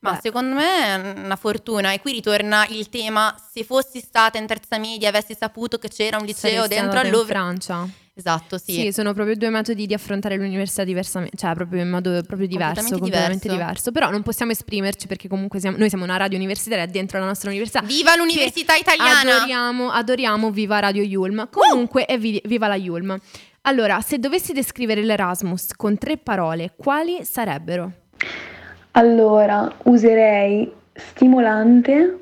Ma 0.01 0.13
Beh. 0.13 0.19
secondo 0.21 0.55
me 0.55 0.87
è 0.87 1.19
una 1.25 1.37
fortuna 1.37 1.93
e 1.93 2.01
qui 2.01 2.13
ritorna 2.13 2.67
il 2.69 2.89
tema 2.91 3.35
se 3.51 3.65
fossi 3.65 4.01
stata 4.01 4.39
in 4.39 4.47
terza 4.47 4.79
media 4.79 5.07
e 5.07 5.11
avessi 5.11 5.35
saputo 5.35 5.79
che 5.79 5.89
c'era 5.89 6.19
un 6.19 6.27
liceo 6.27 6.63
Saresti 6.63 6.75
dentro 6.75 6.99
andata 6.99 7.09
al 7.09 7.21
in. 7.21 7.27
Francia. 7.27 7.89
Esatto, 8.17 8.59
sì. 8.59 8.73
Sì. 8.73 8.93
sono 8.93 9.13
proprio 9.13 9.35
due 9.37 9.51
metodi 9.51 9.87
di 9.87 9.93
affrontare 9.95 10.37
l'università 10.37 10.85
diversamente, 10.85 11.37
cioè 11.37 11.53
proprio 11.55 11.83
in 11.83 11.91
modo 11.91 12.11
proprio 12.23 12.47
diverso, 12.47 12.75
Completamente 12.83 13.01
completamente 13.01 13.49
diverso. 13.49 13.63
diverso. 13.67 13.93
Però 13.93 14.11
non 14.11 14.23
possiamo 14.23 14.53
esprimerci 14.53 15.09
perché 15.09 15.27
comunque 15.27 15.59
siamo, 15.59 15.77
noi 15.79 15.89
siamo 15.89 16.05
una 16.05 16.17
radio 16.17 16.39
universitaria 16.39 16.87
dentro 16.87 17.19
la 17.19 17.27
nostra 17.27 17.51
università. 17.51 17.81
Viva 17.83 18.15
l'università 18.17 18.75
italiana! 18.77 19.35
Adoriamo, 19.37 19.91
adoriamo 19.91 20.51
Viva 20.53 20.79
Radio 20.79 21.03
Yulm. 21.03 21.49
Comunque, 21.51 22.07
e 22.07 22.17
vi- 22.17 22.41
viva 22.45 22.69
la 22.69 22.77
Yulm. 22.77 23.19
Allora, 23.63 24.01
se 24.01 24.19
dovessi 24.21 24.53
descrivere 24.53 25.03
l'Erasmus 25.03 25.75
con 25.75 25.99
tre 25.99 26.17
parole, 26.17 26.75
quali 26.77 27.25
sarebbero? 27.25 27.91
Allora, 28.93 29.75
userei 29.85 30.71
stimolante, 30.95 32.19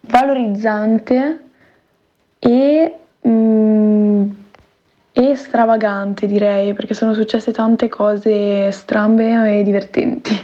valorizzante 0.00 1.40
e, 2.38 2.94
mm, 3.26 3.30
e 3.30 3.71
stravagante, 5.52 6.26
direi, 6.26 6.72
perché 6.72 6.94
sono 6.94 7.12
successe 7.12 7.52
tante 7.52 7.90
cose 7.90 8.72
strambe 8.72 9.58
e 9.58 9.62
divertenti. 9.62 10.42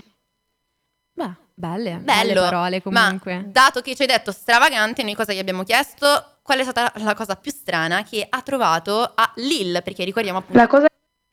Beh, 1.14 1.30
belle, 1.54 2.00
belle 2.02 2.02
Bello, 2.02 2.40
parole 2.42 2.82
comunque. 2.82 3.36
Ma 3.36 3.44
dato 3.46 3.80
che 3.80 3.94
ci 3.94 4.02
hai 4.02 4.08
detto 4.08 4.32
stravagante, 4.32 5.02
noi 5.02 5.14
cosa 5.14 5.32
gli 5.32 5.38
abbiamo 5.38 5.62
chiesto? 5.62 6.40
Qual 6.42 6.58
è 6.58 6.62
stata 6.62 6.92
la 6.96 7.14
cosa 7.14 7.36
più 7.36 7.50
strana 7.50 8.02
che 8.02 8.26
ha 8.28 8.42
trovato 8.42 9.00
a 9.14 9.32
Lille? 9.36 9.80
Perché 9.80 10.04
ricordiamo 10.04 10.38
appunto 10.38 10.58
La 10.58 10.66
cosa 10.66 10.86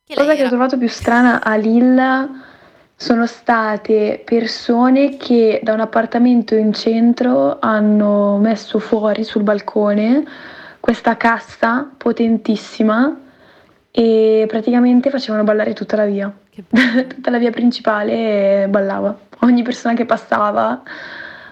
che 0.06 0.16
cosa 0.16 0.36
che 0.36 0.46
ho 0.46 0.48
trovato 0.48 0.78
più 0.78 0.88
strana 0.88 1.44
a 1.44 1.56
Lille 1.56 2.30
sono 2.96 3.26
state 3.26 4.22
persone 4.24 5.18
che 5.18 5.60
da 5.62 5.74
un 5.74 5.82
appartamento 5.82 6.56
in 6.56 6.72
centro 6.72 7.58
hanno 7.60 8.38
messo 8.38 8.80
fuori 8.80 9.26
sul 9.26 9.44
balcone 9.44 10.24
questa 10.80 11.18
cassa 11.18 11.90
potentissima 11.98 13.24
e 13.98 14.44
praticamente 14.50 15.10
facevano 15.10 15.46
ballare 15.46 15.72
tutta 15.72 15.96
la 15.96 16.06
via. 16.06 16.30
Tutta 17.08 17.30
la 17.32 17.38
via 17.38 17.50
principale 17.52 18.68
ballava. 18.70 19.18
Ogni 19.42 19.62
persona 19.64 19.94
che 19.94 20.04
passava, 20.06 20.84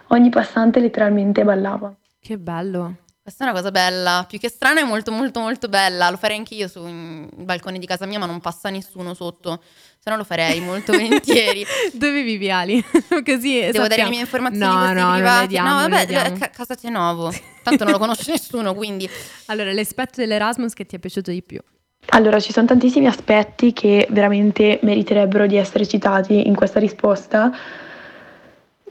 ogni 0.07 0.29
passante 0.29 0.81
letteralmente 0.81 1.45
ballava. 1.45 1.93
Che 2.19 2.37
bello. 2.37 2.97
Questa 3.21 3.45
è 3.45 3.47
una 3.49 3.55
cosa 3.57 3.71
bella, 3.71 4.25
più 4.27 4.37
che 4.39 4.49
strana 4.49 4.81
è 4.81 4.83
molto 4.83 5.13
molto 5.13 5.39
molto 5.39 5.69
bella, 5.69 6.09
lo 6.09 6.17
farei 6.17 6.35
anche 6.35 6.55
io 6.55 6.67
sul 6.67 7.29
balcone 7.33 7.79
di 7.79 7.85
casa 7.85 8.05
mia 8.05 8.19
ma 8.19 8.25
non 8.25 8.41
passa 8.41 8.69
nessuno 8.69 9.13
sotto, 9.13 9.63
se 9.97 10.09
no 10.09 10.17
lo 10.17 10.25
farei 10.25 10.59
molto 10.59 10.91
volentieri. 10.99 11.65
Dove 11.93 12.21
vivi 12.23 12.51
Ali? 12.51 12.83
Così 13.23 13.59
Devo 13.61 13.87
dare 13.87 13.95
sappiamo. 13.95 14.03
le 14.03 14.09
mie 14.09 14.19
informazioni 14.19 14.93
no, 14.93 15.17
no, 15.17 15.39
le 15.39 15.47
diamo, 15.47 15.69
no, 15.69 15.75
vabbè, 15.87 16.05
diamo. 16.05 16.35
eh, 16.35 16.39
ca- 16.39 16.49
casa 16.49 16.75
nuovo. 16.89 17.31
Tanto 17.63 17.85
non 17.85 17.93
lo 17.93 17.99
conosce 17.99 18.31
nessuno, 18.31 18.73
quindi 18.73 19.09
Allora, 19.45 19.71
l'aspetto 19.71 20.19
dell'Erasmus 20.19 20.73
che 20.73 20.85
ti 20.85 20.97
è 20.97 20.99
piaciuto 20.99 21.31
di 21.31 21.41
più? 21.41 21.61
Allora, 22.09 22.39
ci 22.39 22.51
sono 22.51 22.67
tantissimi 22.67 23.07
aspetti 23.07 23.73
che 23.73 24.07
veramente 24.11 24.79
meriterebbero 24.83 25.47
di 25.47 25.57
essere 25.57 25.87
citati 25.87 26.47
in 26.47 26.55
questa 26.55 26.79
risposta, 26.79 27.51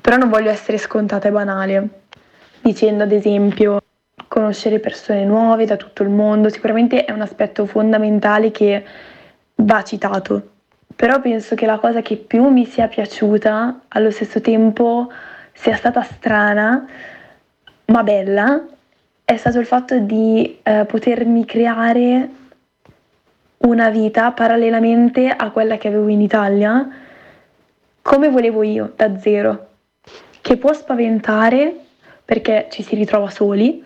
però 0.00 0.16
non 0.16 0.28
voglio 0.28 0.50
essere 0.50 0.78
scontata 0.78 1.28
e 1.28 1.30
banale, 1.30 1.88
dicendo 2.60 3.04
ad 3.04 3.12
esempio 3.12 3.80
conoscere 4.26 4.80
persone 4.80 5.24
nuove 5.24 5.66
da 5.66 5.76
tutto 5.76 6.02
il 6.02 6.08
mondo, 6.08 6.48
sicuramente 6.48 7.04
è 7.04 7.12
un 7.12 7.20
aspetto 7.20 7.66
fondamentale 7.66 8.50
che 8.50 8.84
va 9.56 9.84
citato, 9.84 10.50
però 10.96 11.20
penso 11.20 11.54
che 11.54 11.66
la 11.66 11.78
cosa 11.78 12.02
che 12.02 12.16
più 12.16 12.48
mi 12.48 12.64
sia 12.64 12.88
piaciuta, 12.88 13.82
allo 13.88 14.10
stesso 14.10 14.40
tempo 14.40 15.10
sia 15.52 15.76
stata 15.76 16.02
strana, 16.02 16.86
ma 17.86 18.02
bella, 18.02 18.64
è 19.24 19.36
stato 19.36 19.60
il 19.60 19.66
fatto 19.66 19.98
di 19.98 20.58
eh, 20.62 20.84
potermi 20.86 21.44
creare 21.44 22.30
una 23.62 23.90
vita 23.90 24.32
parallelamente 24.32 25.28
a 25.28 25.50
quella 25.50 25.76
che 25.76 25.88
avevo 25.88 26.08
in 26.08 26.20
Italia, 26.20 26.88
come 28.02 28.28
volevo 28.30 28.62
io, 28.62 28.92
da 28.96 29.18
zero, 29.18 29.68
che 30.40 30.56
può 30.56 30.72
spaventare 30.72 31.76
perché 32.24 32.68
ci 32.70 32.82
si 32.82 32.94
ritrova 32.94 33.30
soli, 33.30 33.84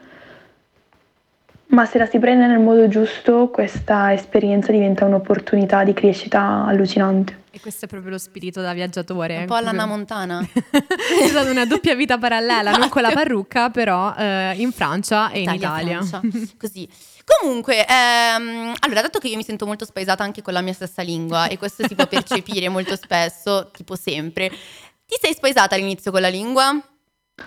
ma 1.68 1.84
se 1.84 1.98
la 1.98 2.06
si 2.06 2.18
prende 2.18 2.46
nel 2.46 2.60
modo 2.60 2.86
giusto, 2.88 3.48
questa 3.48 4.12
esperienza 4.12 4.70
diventa 4.70 5.04
un'opportunità 5.04 5.82
di 5.84 5.92
crescita 5.92 6.64
allucinante. 6.64 7.44
E 7.50 7.60
questo 7.60 7.86
è 7.86 7.88
proprio 7.88 8.12
lo 8.12 8.18
spirito 8.18 8.60
da 8.60 8.72
viaggiatore. 8.72 9.38
Un 9.38 9.46
po' 9.46 9.54
alla 9.54 9.70
Proprio- 9.70 9.88
Montana. 9.96 10.40
è 10.52 11.26
stata 11.26 11.50
una 11.50 11.66
doppia 11.66 11.94
vita 11.94 12.18
parallela, 12.18 12.70
non 12.72 12.88
con 12.88 13.02
la 13.02 13.10
parrucca, 13.14 13.70
però 13.70 14.14
eh, 14.16 14.54
in 14.56 14.70
Francia 14.72 15.30
e 15.30 15.40
in 15.40 15.50
Italia. 15.50 16.02
Francia. 16.02 16.20
Così. 16.56 16.88
Comunque, 17.26 17.84
ehm, 17.84 18.72
allora, 18.78 19.02
dato 19.02 19.18
che 19.18 19.26
io 19.26 19.36
mi 19.36 19.42
sento 19.42 19.66
molto 19.66 19.84
spaesata 19.84 20.22
anche 20.22 20.42
con 20.42 20.52
la 20.52 20.60
mia 20.60 20.72
stessa 20.72 21.02
lingua, 21.02 21.48
e 21.48 21.58
questo 21.58 21.84
si 21.86 21.96
può 21.96 22.06
percepire 22.06 22.68
molto 22.68 22.94
spesso, 22.94 23.70
tipo 23.72 23.96
sempre, 23.96 24.48
ti 24.48 25.16
sei 25.20 25.34
spaesata 25.34 25.74
all'inizio 25.74 26.12
con 26.12 26.20
la 26.20 26.28
lingua? 26.28 26.80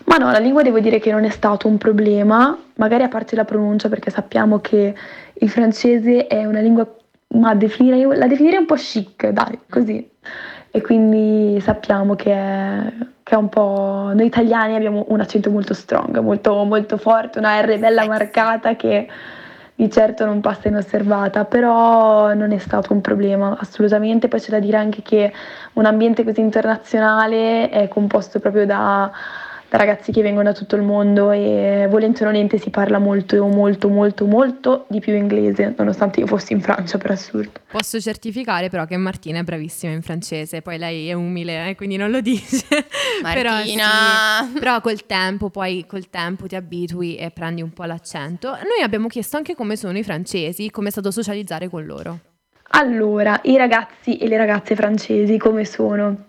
Ma 0.05 0.17
no, 0.17 0.31
la 0.31 0.37
lingua 0.37 0.63
devo 0.63 0.79
dire 0.79 0.99
che 0.99 1.11
non 1.11 1.23
è 1.23 1.29
stato 1.29 1.69
un 1.69 1.77
problema, 1.77 2.57
magari 2.75 3.03
a 3.03 3.07
parte 3.07 3.37
la 3.37 3.45
pronuncia, 3.45 3.87
perché 3.87 4.11
sappiamo 4.11 4.59
che 4.59 4.93
il 5.33 5.49
francese 5.49 6.27
è 6.27 6.43
una 6.43 6.59
lingua, 6.59 6.85
ma 7.35 7.55
definire, 7.55 8.17
la 8.17 8.27
definirei 8.27 8.59
un 8.59 8.65
po' 8.65 8.75
chic, 8.75 9.29
dai, 9.29 9.59
così. 9.69 10.07
E 10.71 10.81
quindi 10.81 11.59
sappiamo 11.61 12.15
che 12.15 12.33
è, 12.33 12.93
che 13.23 13.33
è 13.33 13.37
un 13.37 13.47
po'... 13.47 14.11
Noi 14.13 14.25
italiani 14.25 14.75
abbiamo 14.75 15.05
un 15.07 15.21
accento 15.21 15.49
molto 15.49 15.73
strong, 15.73 16.19
molto, 16.19 16.63
molto 16.65 16.97
forte, 16.97 17.39
una 17.39 17.61
R 17.61 17.79
bella 17.79 18.05
marcata 18.05 18.75
che 18.75 19.07
di 19.79 19.89
certo 19.89 20.25
non 20.25 20.41
passa 20.41 20.67
inosservata, 20.67 21.45
però 21.45 22.33
non 22.33 22.51
è 22.51 22.57
stato 22.57 22.91
un 22.91 22.99
problema 22.99 23.55
assolutamente. 23.57 24.27
Poi 24.27 24.41
c'è 24.41 24.49
da 24.49 24.59
dire 24.59 24.75
anche 24.75 25.01
che 25.01 25.31
un 25.73 25.85
ambiente 25.85 26.25
così 26.25 26.41
internazionale 26.41 27.69
è 27.69 27.87
composto 27.87 28.41
proprio 28.41 28.65
da, 28.65 29.09
da 29.69 29.77
ragazzi 29.77 30.11
che 30.11 30.23
vengono 30.23 30.49
da 30.49 30.53
tutto 30.53 30.75
il 30.75 30.81
mondo 30.81 31.29
e 31.31 31.85
volente 31.89 32.23
o 32.23 32.25
nolente 32.25 32.57
si 32.57 32.71
parla 32.71 32.97
molto, 32.97 33.45
molto, 33.45 33.87
molto, 33.87 34.25
molto 34.25 34.85
di 34.89 34.99
più 34.99 35.13
inglese, 35.13 35.75
nonostante 35.77 36.19
io 36.19 36.25
fossi 36.25 36.53
in 36.53 36.61
Francia 36.61 36.97
per 36.97 37.11
assurdo. 37.11 37.51
Posso 37.69 37.99
certificare 38.01 38.69
però 38.69 38.85
che 38.85 38.97
Martina 38.97 39.39
è 39.39 39.43
bravissima 39.43 39.93
in 39.93 40.01
francese, 40.01 40.63
poi 40.63 40.79
lei 40.79 41.09
è 41.09 41.13
umile, 41.13 41.69
eh, 41.69 41.75
quindi 41.75 41.97
non 41.97 42.09
lo 42.09 42.19
dice. 42.19 42.65
però, 43.21 43.51
Martina. 43.51 44.49
sì, 44.51 44.59
però 44.59 44.81
col 44.81 45.05
tempo, 45.05 45.51
poi 45.51 45.85
col 45.87 46.09
tempo 46.09 46.47
ti 46.47 46.55
abitui 46.55 47.15
e 47.15 47.29
prendi 47.29 47.61
un 47.61 47.71
po' 47.71 47.83
l'accento. 47.83 48.49
Noi 48.49 48.81
abbiamo 48.83 49.07
chiesto 49.07 49.37
anche 49.37 49.53
come 49.53 49.75
sono 49.75 49.99
i 49.99 50.03
francesi, 50.03 50.71
come 50.71 50.87
è 50.87 50.91
stato 50.91 51.11
socializzare 51.11 51.69
con 51.69 51.85
loro. 51.85 52.19
Allora, 52.71 53.39
i 53.43 53.55
ragazzi 53.55 54.17
e 54.17 54.27
le 54.27 54.37
ragazze 54.37 54.75
francesi 54.75 55.37
come 55.37 55.65
sono? 55.65 56.25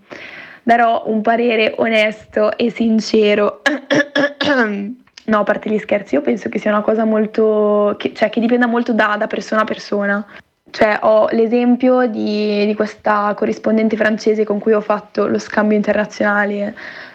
Darò 0.62 1.04
un 1.06 1.20
parere 1.22 1.74
onesto 1.78 2.56
e 2.56 2.70
sincero. 2.70 3.62
No, 5.30 5.40
a 5.40 5.42
parte 5.44 5.70
gli 5.70 5.78
scherzi, 5.78 6.16
io 6.16 6.22
penso 6.22 6.48
che 6.48 6.58
sia 6.58 6.72
una 6.72 6.80
cosa 6.80 7.04
molto, 7.04 7.94
che, 7.98 8.12
cioè 8.12 8.30
che 8.30 8.40
dipenda 8.40 8.66
molto 8.66 8.92
da, 8.92 9.14
da 9.16 9.28
persona 9.28 9.60
a 9.60 9.64
persona. 9.64 10.26
Cioè 10.70 10.98
ho 11.02 11.28
l'esempio 11.30 12.06
di, 12.08 12.66
di 12.66 12.74
questa 12.74 13.32
corrispondente 13.36 13.96
francese 13.96 14.44
con 14.44 14.58
cui 14.58 14.72
ho 14.72 14.80
fatto 14.80 15.28
lo 15.28 15.38
scambio 15.38 15.76
internazionale 15.76 16.74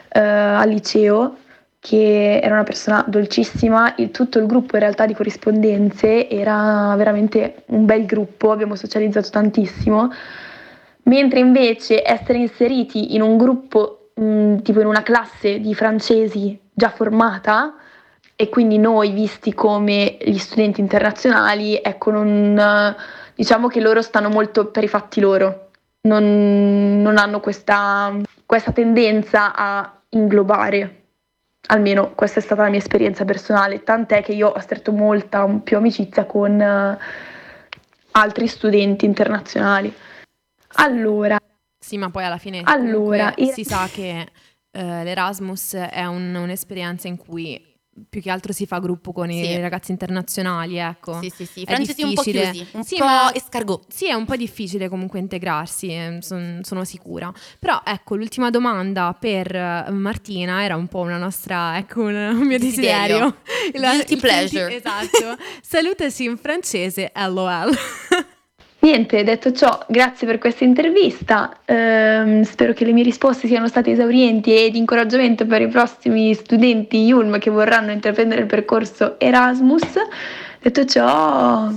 eh, 0.09 0.19
al 0.19 0.69
liceo, 0.69 1.37
che 1.79 2.39
era 2.41 2.53
una 2.55 2.63
persona 2.63 3.03
dolcissima, 3.07 3.93
il- 3.97 4.11
tutto 4.11 4.39
il 4.39 4.45
gruppo 4.45 4.75
in 4.75 4.81
realtà 4.81 5.05
di 5.05 5.13
corrispondenze 5.13 6.29
era 6.29 6.93
veramente 6.97 7.63
un 7.67 7.85
bel 7.85 8.05
gruppo, 8.05 8.51
abbiamo 8.51 8.75
socializzato 8.75 9.29
tantissimo, 9.29 10.09
mentre 11.05 11.39
invece 11.39 12.07
essere 12.07 12.37
inseriti 12.37 13.15
in 13.15 13.21
un 13.21 13.37
gruppo, 13.37 14.11
mh, 14.13 14.57
tipo 14.57 14.79
in 14.81 14.87
una 14.87 15.03
classe 15.03 15.59
di 15.59 15.73
francesi 15.73 16.59
già 16.73 16.89
formata, 16.89 17.75
e 18.35 18.49
quindi 18.49 18.77
noi 18.77 19.11
visti 19.11 19.53
come 19.53 20.17
gli 20.19 20.37
studenti 20.37 20.81
internazionali, 20.81 21.79
ecco, 21.81 22.11
non, 22.11 22.95
diciamo 23.33 23.67
che 23.67 23.79
loro 23.79 24.01
stanno 24.01 24.29
molto 24.29 24.67
per 24.67 24.83
i 24.83 24.89
fatti 24.89 25.21
loro, 25.21 25.69
non, 26.01 27.01
non 27.01 27.17
hanno 27.17 27.39
questa, 27.39 28.13
questa 28.45 28.71
tendenza 28.71 29.55
a 29.55 29.99
inglobare. 30.09 31.03
Almeno 31.67 32.11
questa 32.13 32.39
è 32.39 32.43
stata 32.43 32.63
la 32.63 32.69
mia 32.69 32.79
esperienza 32.79 33.25
personale, 33.25 33.83
tant'è 33.83 34.21
che 34.21 34.33
io 34.33 34.49
ho 34.49 34.59
stretto 34.59 34.91
molta 34.91 35.47
più 35.63 35.77
amicizia 35.77 36.25
con 36.25 36.61
eh, 36.61 36.97
altri 38.11 38.47
studenti 38.47 39.05
internazionali. 39.05 39.91
Allora, 40.75 41.37
Sì, 41.79 41.97
ma 41.97 42.09
poi 42.09 42.23
alla 42.25 42.37
fine 42.39 42.61
Allora, 42.63 43.33
comunque 43.33 43.43
io- 43.45 43.53
si 43.53 43.63
sa 43.63 43.87
che 43.91 44.27
eh, 44.71 45.03
l'Erasmus 45.03 45.75
è 45.75 46.05
un- 46.05 46.33
un'esperienza 46.35 47.07
in 47.07 47.15
cui 47.17 47.73
più 48.09 48.21
che 48.21 48.29
altro 48.29 48.51
si 48.51 48.65
fa 48.65 48.79
gruppo 48.79 49.13
con 49.13 49.31
i 49.31 49.41
Sì. 49.41 49.57
ragazzi 49.61 49.91
internazionali, 49.91 50.75
ecco. 50.77 51.17
Sì, 51.21 51.29
sì, 51.29 51.45
sì. 51.45 51.59
I 51.61 51.63
È 51.63 51.67
francesi 51.67 52.01
un 52.03 52.13
po' 52.13 52.23
difficile. 52.23 52.51
chiusi, 52.51 52.67
un 52.73 52.83
Sì, 52.83 52.97
po' 52.97 53.05
ma- 53.05 53.33
escargot. 53.33 53.85
Sì, 53.93 54.07
è 54.09 54.13
un 54.13 54.25
po' 54.25 54.35
difficile 54.35 54.89
comunque 54.89 55.19
integrarsi, 55.19 55.87
eh, 55.93 56.17
son- 56.21 56.59
sono 56.63 56.83
sicura. 56.83 57.31
Però 57.57 57.79
ecco, 57.85 58.15
l'ultima 58.17 58.49
domanda 58.49 59.15
per 59.17 59.55
eh, 59.55 59.89
Martina 59.91 60.61
era 60.63 60.75
un 60.75 60.87
po' 60.87 60.99
una 61.01 61.17
nostra, 61.17 61.77
ecco, 61.77 62.01
un, 62.01 62.15
un 62.15 62.45
mio 62.45 62.57
Desiderio. 62.59 63.37
desiderio. 63.71 63.93
Guilty 63.95 64.13
il 64.15 64.19
pleasure. 64.19 64.75
esatto. 64.75 65.41
Salutaci 65.61 66.23
in 66.25 66.35
francese, 66.37 67.11
LOL. 67.15 67.71
Niente, 68.85 69.23
detto 69.23 69.51
ciò, 69.51 69.83
grazie 69.87 70.27
per 70.27 70.37
questa 70.37 70.63
intervista. 70.63 71.61
Ehm, 71.65 72.43
spero 72.43 72.71
che 72.73 72.85
le 72.85 72.91
mie 72.91 73.01
risposte 73.01 73.47
siano 73.47 73.67
state 73.67 73.89
esaurienti 73.89 74.55
e 74.55 74.69
di 74.69 74.77
incoraggiamento 74.77 75.47
per 75.47 75.63
i 75.63 75.67
prossimi 75.67 76.31
studenti 76.35 77.03
IULM 77.03 77.39
che 77.39 77.49
vorranno 77.49 77.89
intraprendere 77.89 78.41
il 78.41 78.47
percorso 78.47 79.19
Erasmus. 79.19 79.91
Detto 80.61 80.85
ciò, 80.85 81.67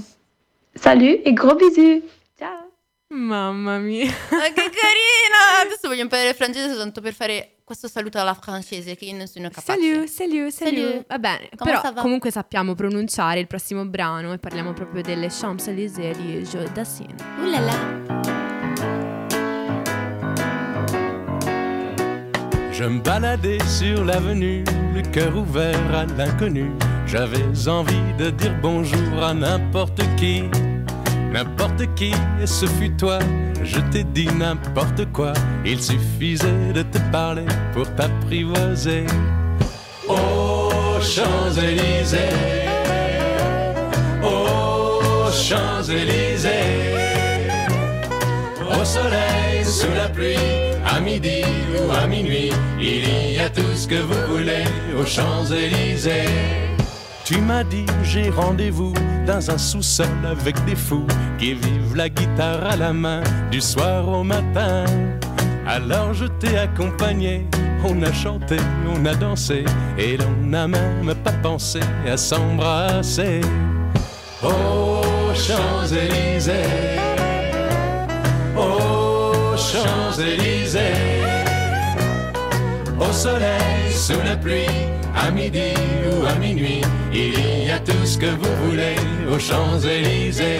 salut 0.74 1.26
e 1.26 1.32
gros 1.32 1.56
bisous. 1.56 2.02
Ciao. 2.36 2.72
Mamma 3.14 3.78
mia. 3.78 4.04
Ma 4.30 4.42
che 4.42 4.52
carina! 4.52 5.62
Adesso 5.64 5.88
voglio 5.88 6.02
imparare 6.02 6.28
il 6.28 6.34
francese 6.34 6.68
soltanto 6.68 7.00
per 7.00 7.14
fare 7.14 7.52
questo 7.68 7.86
saluto 7.86 8.18
alla 8.18 8.32
francese 8.32 8.96
che 8.96 9.04
io 9.04 9.14
non 9.14 9.26
sono 9.26 9.50
capace. 9.50 9.78
Salut, 9.78 10.08
salut, 10.08 10.50
salut. 10.50 10.74
Salut. 10.74 11.06
Va 11.06 11.18
bene, 11.18 11.50
Come 11.54 11.70
però 11.70 11.92
comunque 12.00 12.30
sappiamo 12.30 12.74
pronunciare 12.74 13.40
il 13.40 13.46
prossimo 13.46 13.84
brano 13.84 14.32
e 14.32 14.38
parliamo 14.38 14.72
proprio 14.72 15.02
delle 15.02 15.28
Champs-Élysées 15.28 16.16
di 16.16 16.38
Joe 16.50 16.72
Dassin. 16.72 17.14
Là 17.44 17.60
là. 17.60 18.06
Je 22.72 22.84
me 22.84 23.02
baladais 23.02 23.62
sur 23.66 24.02
l'avenue, 24.02 24.64
le 24.94 25.02
cœur 25.02 25.36
ouvert 25.36 25.94
à 25.94 26.06
l'inconnu. 26.06 26.70
J'avais 27.06 27.68
envie 27.68 28.14
de 28.16 28.30
dire 28.30 28.56
bonjour 28.62 29.22
à 29.22 29.34
n'importe 29.34 30.00
qui, 30.16 30.44
n'importe 31.32 31.94
qui, 31.94 32.12
ce 32.44 32.66
fut 32.66 32.90
toi. 32.96 33.18
Je 33.62 33.80
t'ai 33.90 34.04
dit 34.04 34.28
n'importe 34.38 35.10
quoi, 35.12 35.32
il 35.64 35.80
suffisait 35.82 36.72
de 36.72 36.82
te 36.82 36.98
parler 37.10 37.46
pour 37.72 37.92
t'apprivoiser. 37.94 39.04
Aux 40.08 41.00
Champs-Élysées, 41.00 42.18
aux 44.22 45.30
Champs-Élysées. 45.30 46.50
Au 48.70 48.84
soleil, 48.84 49.64
sous 49.64 49.92
la 49.94 50.08
pluie, 50.08 50.36
à 50.86 51.00
midi 51.00 51.42
ou 51.76 51.90
à 51.92 52.06
minuit, 52.06 52.52
il 52.80 53.34
y 53.34 53.38
a 53.38 53.50
tout 53.50 53.74
ce 53.74 53.86
que 53.86 53.96
vous 53.96 54.36
voulez 54.36 54.64
aux 54.98 55.06
Champs-Élysées. 55.06 56.67
Tu 57.28 57.42
m'as 57.42 57.62
dit 57.62 57.84
j'ai 58.02 58.30
rendez-vous 58.30 58.94
dans 59.26 59.50
un 59.50 59.58
sous-sol 59.58 60.06
avec 60.24 60.64
des 60.64 60.74
fous 60.74 61.06
qui 61.38 61.52
vivent 61.52 61.94
la 61.94 62.08
guitare 62.08 62.64
à 62.64 62.74
la 62.74 62.94
main 62.94 63.20
du 63.50 63.60
soir 63.60 64.08
au 64.08 64.24
matin. 64.24 64.86
Alors 65.66 66.14
je 66.14 66.24
t'ai 66.24 66.56
accompagné, 66.56 67.46
on 67.84 68.02
a 68.02 68.10
chanté, 68.14 68.56
on 68.88 69.04
a 69.04 69.14
dansé 69.14 69.66
et 69.98 70.16
l'on 70.16 70.46
n'a 70.46 70.66
même 70.68 71.14
pas 71.22 71.34
pensé 71.42 71.80
à 72.10 72.16
s'embrasser. 72.16 73.42
Aux 74.42 75.34
Champs-Élysées 75.34 76.96
aux 78.56 79.54
Champs-Élysées. 79.54 80.80
Au 82.98 83.12
soleil, 83.12 83.92
sous 83.92 84.18
la 84.24 84.34
pluie, 84.34 84.64
à 85.18 85.30
midi 85.30 85.72
ou 86.10 86.26
à 86.26 86.34
minuit, 86.34 86.80
il 87.12 87.66
y 87.66 87.70
a 87.70 87.78
tout 87.80 88.04
ce 88.04 88.18
que 88.18 88.26
vous 88.26 88.54
voulez 88.66 88.96
aux 89.30 89.38
Champs-Élysées. 89.38 90.58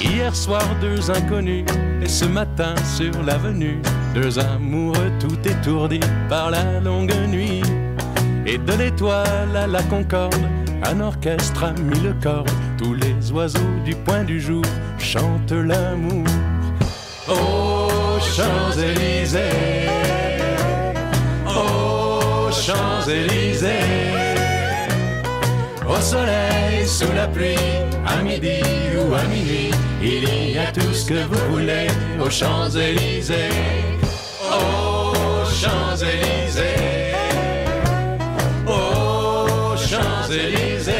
Hier 0.00 0.34
soir, 0.34 0.62
deux 0.80 1.10
inconnus, 1.10 1.64
et 2.02 2.08
ce 2.08 2.24
matin 2.24 2.74
sur 2.96 3.22
l'avenue, 3.22 3.80
deux 4.14 4.38
amoureux 4.38 5.10
tout 5.20 5.38
étourdis 5.48 6.00
par 6.28 6.50
la 6.50 6.80
longue 6.80 7.14
nuit. 7.28 7.62
Et 8.46 8.58
de 8.58 8.72
l'étoile 8.72 9.56
à 9.56 9.66
la 9.66 9.82
concorde, 9.84 10.34
Un 10.84 11.00
orchestre 11.00 11.64
a 11.64 11.72
mis 11.72 12.00
le 12.00 12.12
corps, 12.20 12.44
tous 12.76 12.94
les 12.94 13.30
oiseaux 13.30 13.60
du 13.84 13.94
point 13.94 14.24
du 14.24 14.40
jour 14.40 14.64
chantent 14.98 15.52
l'amour. 15.52 16.26
Aux 17.28 18.18
Champs-Élysées, 18.20 19.86
aux 21.46 22.50
Champs-Élysées, 22.50 23.68
au 25.88 26.00
soleil, 26.00 26.84
sous 26.84 27.12
la 27.14 27.28
pluie, 27.28 27.54
à 28.04 28.20
midi 28.22 28.60
ou 28.96 29.14
à 29.14 29.22
minuit, 29.24 29.70
il 30.02 30.52
y 30.52 30.58
a 30.58 30.72
tout 30.72 30.92
ce 30.92 31.06
que 31.06 31.22
vous 31.30 31.52
voulez 31.52 31.86
aux 32.20 32.30
Champs-Élysées. 32.30 33.91
Champs-Élysées, 35.62 37.14
aux 38.66 39.76
Champs-Élysées, 39.76 40.92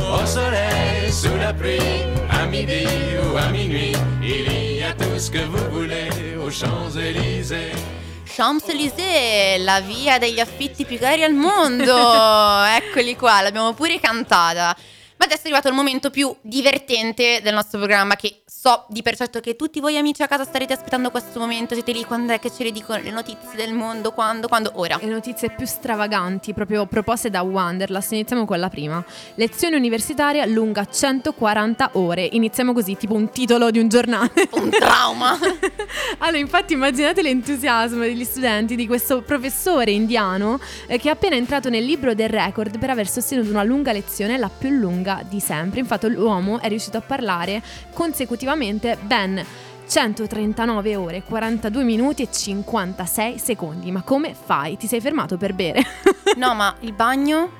au 0.00 0.26
soleil, 0.26 1.12
sous 1.12 1.36
la 1.36 1.54
pluie, 1.54 1.78
à 2.28 2.46
midi 2.46 2.84
ou 3.22 3.36
à 3.36 3.46
minuit, 3.50 3.92
il 4.20 4.76
y 4.76 4.82
a 4.82 4.92
tout 4.92 5.16
ce 5.16 5.30
que 5.30 5.44
vous 5.44 5.70
voulez 5.70 6.08
aux 6.44 6.50
Champs-Élysées. 6.50 7.76
Champs-Élysées, 8.24 9.58
la 9.58 9.80
via 9.80 10.18
degli 10.18 10.40
affitti 10.40 10.84
più 10.84 10.98
cari 10.98 11.22
al 11.22 11.34
mondo. 11.34 11.94
Eccoli 12.74 13.14
qua, 13.14 13.40
l'abbiamo 13.40 13.72
pure 13.72 14.00
cantata. 14.00 14.76
Ma 15.18 15.26
adesso 15.26 15.42
è 15.42 15.44
arrivato 15.44 15.68
il 15.68 15.74
momento 15.74 16.10
più 16.10 16.34
divertente 16.40 17.40
del 17.40 17.54
nostro 17.54 17.78
programma 17.78 18.16
che 18.16 18.42
so 18.60 18.86
di 18.88 19.02
per 19.02 19.14
certo 19.14 19.38
che 19.38 19.54
tutti 19.54 19.78
voi 19.78 19.96
amici 19.96 20.20
a 20.24 20.26
casa 20.26 20.42
starete 20.42 20.72
aspettando 20.72 21.12
questo 21.12 21.38
momento, 21.38 21.74
siete 21.74 21.92
lì 21.92 22.02
quando 22.02 22.32
è 22.32 22.40
che 22.40 22.50
ce 22.50 22.64
le 22.64 22.72
dicono 22.72 23.00
le 23.00 23.12
notizie 23.12 23.54
del 23.54 23.72
mondo, 23.72 24.10
quando, 24.10 24.48
quando, 24.48 24.72
ora. 24.74 24.98
Le 25.00 25.06
notizie 25.06 25.50
più 25.50 25.64
stravaganti, 25.64 26.52
proprio 26.54 26.84
proposte 26.86 27.30
da 27.30 27.42
Wanderlust. 27.42 28.10
Iniziamo 28.12 28.44
con 28.46 28.58
la 28.58 28.68
prima. 28.68 29.04
Lezione 29.36 29.76
universitaria 29.76 30.44
lunga 30.44 30.84
140 30.84 31.90
ore. 31.92 32.28
Iniziamo 32.32 32.72
così, 32.72 32.96
tipo 32.96 33.14
un 33.14 33.30
titolo 33.30 33.70
di 33.70 33.78
un 33.78 33.88
giornale. 33.88 34.32
Un 34.50 34.70
trauma. 34.70 35.38
Allora, 36.18 36.38
infatti, 36.38 36.72
immaginate 36.72 37.22
l'entusiasmo 37.22 38.00
degli 38.00 38.24
studenti 38.24 38.74
di 38.74 38.86
questo 38.86 39.22
professore 39.22 39.92
indiano 39.92 40.58
eh, 40.86 40.98
che 40.98 41.08
è 41.08 41.12
appena 41.12 41.36
entrato 41.36 41.68
nel 41.68 41.84
libro 41.84 42.12
del 42.12 42.28
record 42.28 42.76
per 42.78 42.90
aver 42.90 43.08
sostenuto 43.08 43.50
una 43.50 43.62
lunga 43.62 43.92
lezione, 43.92 44.36
la 44.36 44.48
più 44.48 44.70
lunga 44.70 45.22
di 45.28 45.38
sempre. 45.38 45.78
Infatti, 45.78 46.08
l'uomo 46.08 46.60
è 46.60 46.68
riuscito 46.68 46.96
a 46.96 47.00
parlare 47.00 47.62
consecutivamente 47.92 48.47
ben 48.56 49.44
139 49.88 50.96
ore, 50.96 51.22
42 51.22 51.82
minuti 51.82 52.22
e 52.22 52.28
56 52.30 53.38
secondi. 53.38 53.90
Ma 53.90 54.02
come 54.02 54.34
fai? 54.34 54.76
Ti 54.76 54.86
sei 54.86 55.00
fermato 55.00 55.36
per 55.36 55.54
bere? 55.54 55.82
No, 56.36 56.54
ma 56.54 56.72
il 56.80 56.92
bagno? 56.92 57.50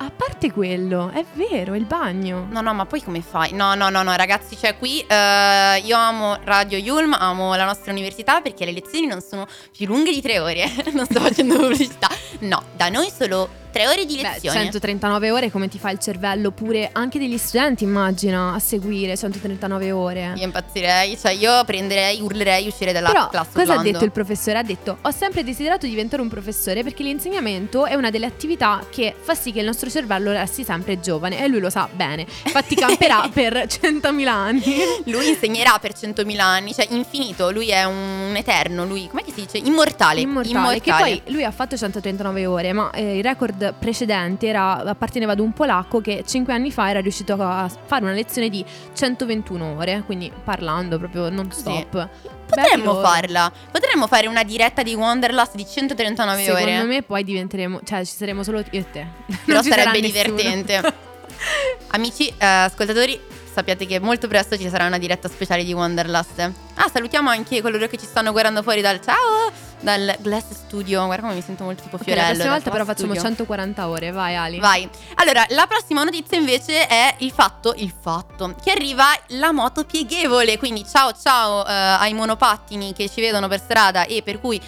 a 0.00 0.10
parte 0.14 0.52
quello, 0.52 1.10
è 1.10 1.24
vero, 1.32 1.74
il 1.74 1.84
bagno. 1.84 2.46
No, 2.50 2.60
no, 2.60 2.72
ma 2.72 2.86
poi 2.86 3.02
come 3.02 3.20
fai? 3.20 3.52
No, 3.52 3.74
no, 3.74 3.88
no, 3.88 4.02
no, 4.02 4.14
ragazzi, 4.14 4.56
cioè 4.56 4.76
qui 4.76 5.00
eh, 5.00 5.80
io 5.82 5.96
amo 5.96 6.38
Radio 6.44 6.78
Yulm, 6.78 7.16
amo 7.18 7.54
la 7.54 7.64
nostra 7.64 7.90
università 7.90 8.40
perché 8.40 8.64
le 8.64 8.72
lezioni 8.72 9.06
non 9.06 9.20
sono 9.20 9.46
più 9.76 9.86
lunghe 9.86 10.12
di 10.12 10.20
tre 10.20 10.38
ore. 10.38 10.70
non 10.92 11.04
sto 11.04 11.20
facendo 11.20 11.56
pubblicità. 11.56 12.08
No, 12.40 12.62
da 12.76 12.88
noi 12.88 13.10
solo 13.10 13.48
tre 13.78 13.86
ore 13.86 14.04
di 14.06 14.16
Beh, 14.16 14.22
lezione. 14.22 14.58
139 14.64 15.30
ore 15.30 15.50
come 15.52 15.68
ti 15.68 15.78
fa 15.78 15.90
il 15.90 16.00
cervello 16.00 16.50
pure 16.50 16.90
anche 16.92 17.20
degli 17.20 17.38
studenti 17.38 17.84
immagina 17.84 18.52
a 18.54 18.58
seguire 18.58 19.16
139 19.16 19.92
ore. 19.92 20.32
Io 20.34 20.44
impazzirei, 20.44 21.16
cioè 21.16 21.30
io 21.32 21.62
prenderei, 21.64 22.20
urlerei, 22.20 22.66
uscire 22.66 22.90
dalla 22.92 23.10
Però 23.10 23.28
classe 23.28 23.50
cosa 23.52 23.60
ha 23.60 23.64
urlando. 23.76 23.92
detto 23.92 24.04
il 24.04 24.10
professore? 24.10 24.58
Ha 24.58 24.62
detto 24.64 24.98
ho 25.00 25.10
sempre 25.12 25.44
desiderato 25.44 25.86
diventare 25.86 26.22
un 26.22 26.28
professore 26.28 26.82
perché 26.82 27.04
l'insegnamento 27.04 27.86
è 27.86 27.94
una 27.94 28.10
delle 28.10 28.26
attività 28.26 28.84
che 28.90 29.14
fa 29.16 29.36
sì 29.36 29.52
che 29.52 29.60
il 29.60 29.66
nostro 29.66 29.88
cervello 29.88 30.32
resti 30.32 30.64
sempre 30.64 30.98
giovane 30.98 31.40
e 31.40 31.46
lui 31.46 31.60
lo 31.60 31.70
sa 31.70 31.88
bene. 31.92 32.26
Infatti 32.46 32.74
camperà 32.74 33.28
per 33.32 33.52
100.000 33.54 34.26
anni. 34.26 34.62
Lui 35.04 35.28
insegnerà 35.28 35.78
per 35.80 35.92
100.000 35.92 36.40
anni, 36.40 36.74
cioè 36.74 36.88
infinito, 36.90 37.52
lui 37.52 37.68
è 37.68 37.84
un 37.84 38.34
eterno, 38.34 38.84
lui, 38.84 39.06
com'è 39.06 39.22
che 39.22 39.32
si 39.32 39.42
dice? 39.42 39.58
Immortale. 39.58 40.20
Immortale, 40.20 40.80
che 40.80 40.90
poi 40.90 41.22
lui 41.26 41.44
ha 41.44 41.52
fatto 41.52 41.76
139 41.76 42.46
ore, 42.46 42.72
ma 42.72 42.90
eh, 42.90 43.18
il 43.18 43.22
record 43.22 43.66
precedente 43.78 44.46
era, 44.46 44.82
apparteneva 44.84 45.32
ad 45.32 45.40
un 45.40 45.52
polacco 45.52 46.00
che 46.00 46.24
5 46.26 46.52
anni 46.52 46.70
fa 46.70 46.90
era 46.90 47.00
riuscito 47.00 47.34
a 47.34 47.68
fare 47.68 48.04
una 48.04 48.12
lezione 48.12 48.48
di 48.48 48.64
121 48.92 49.76
ore, 49.76 50.02
quindi 50.06 50.30
parlando 50.44 50.98
proprio 50.98 51.28
non 51.28 51.50
stop. 51.50 52.08
Potremmo 52.48 52.92
Bello. 52.94 53.00
farla. 53.02 53.52
Potremmo 53.70 54.06
fare 54.06 54.26
una 54.26 54.42
diretta 54.42 54.82
di 54.82 54.94
Wanderlust 54.94 55.54
di 55.54 55.66
139 55.66 56.42
Secondo 56.42 56.62
ore. 56.64 56.82
me 56.84 57.02
poi 57.02 57.22
diventeremo, 57.24 57.80
cioè 57.84 58.04
ci 58.04 58.16
saremo 58.16 58.42
solo 58.42 58.60
io 58.60 58.66
e 58.70 58.90
te. 58.90 59.06
Però 59.44 59.60
sarebbe 59.62 60.00
divertente. 60.00 60.94
Amici, 61.92 62.28
eh, 62.28 62.46
ascoltatori, 62.46 63.20
sappiate 63.52 63.86
che 63.86 63.98
molto 64.00 64.28
presto 64.28 64.56
ci 64.56 64.68
sarà 64.68 64.86
una 64.86 64.98
diretta 64.98 65.28
speciale 65.28 65.64
di 65.64 65.72
Wanderlust. 65.72 66.52
Ah, 66.74 66.88
salutiamo 66.92 67.28
anche 67.28 67.60
coloro 67.60 67.86
che 67.86 67.96
ci 67.98 68.06
stanno 68.06 68.32
guardando 68.32 68.62
fuori 68.62 68.80
dal 68.80 69.00
ciao, 69.00 69.50
dal 69.80 70.16
Glass 70.20 70.50
Studio. 70.52 71.04
Guarda 71.04 71.22
come 71.22 71.34
mi 71.34 71.42
sento 71.42 71.64
molto 71.64 71.82
tipo 71.82 71.96
Ok, 71.96 72.02
Fiorello. 72.02 72.26
la 72.26 72.32
prossima 72.32 72.52
volta 72.54 72.70
però 72.70 72.84
facciamo 72.84 73.12
Studio. 73.12 73.28
140 73.28 73.88
ore, 73.88 74.10
vai 74.10 74.36
Ali. 74.36 74.58
Vai. 74.58 74.88
Allora, 75.14 75.44
la 75.50 75.66
prossima 75.66 76.04
notizia 76.04 76.38
invece 76.38 76.86
è 76.86 77.14
il 77.18 77.32
fatto, 77.32 77.74
il 77.76 77.92
fatto, 77.98 78.54
che 78.62 78.70
arriva 78.70 79.06
la 79.28 79.52
moto 79.52 79.84
pieghevole. 79.84 80.58
Quindi 80.58 80.84
ciao 80.86 81.12
ciao 81.12 81.66
eh, 81.66 81.72
ai 81.72 82.14
monopattini 82.14 82.92
che 82.92 83.08
ci 83.08 83.20
vedono 83.20 83.48
per 83.48 83.60
strada 83.60 84.04
e 84.04 84.22
per 84.22 84.40
cui 84.40 84.60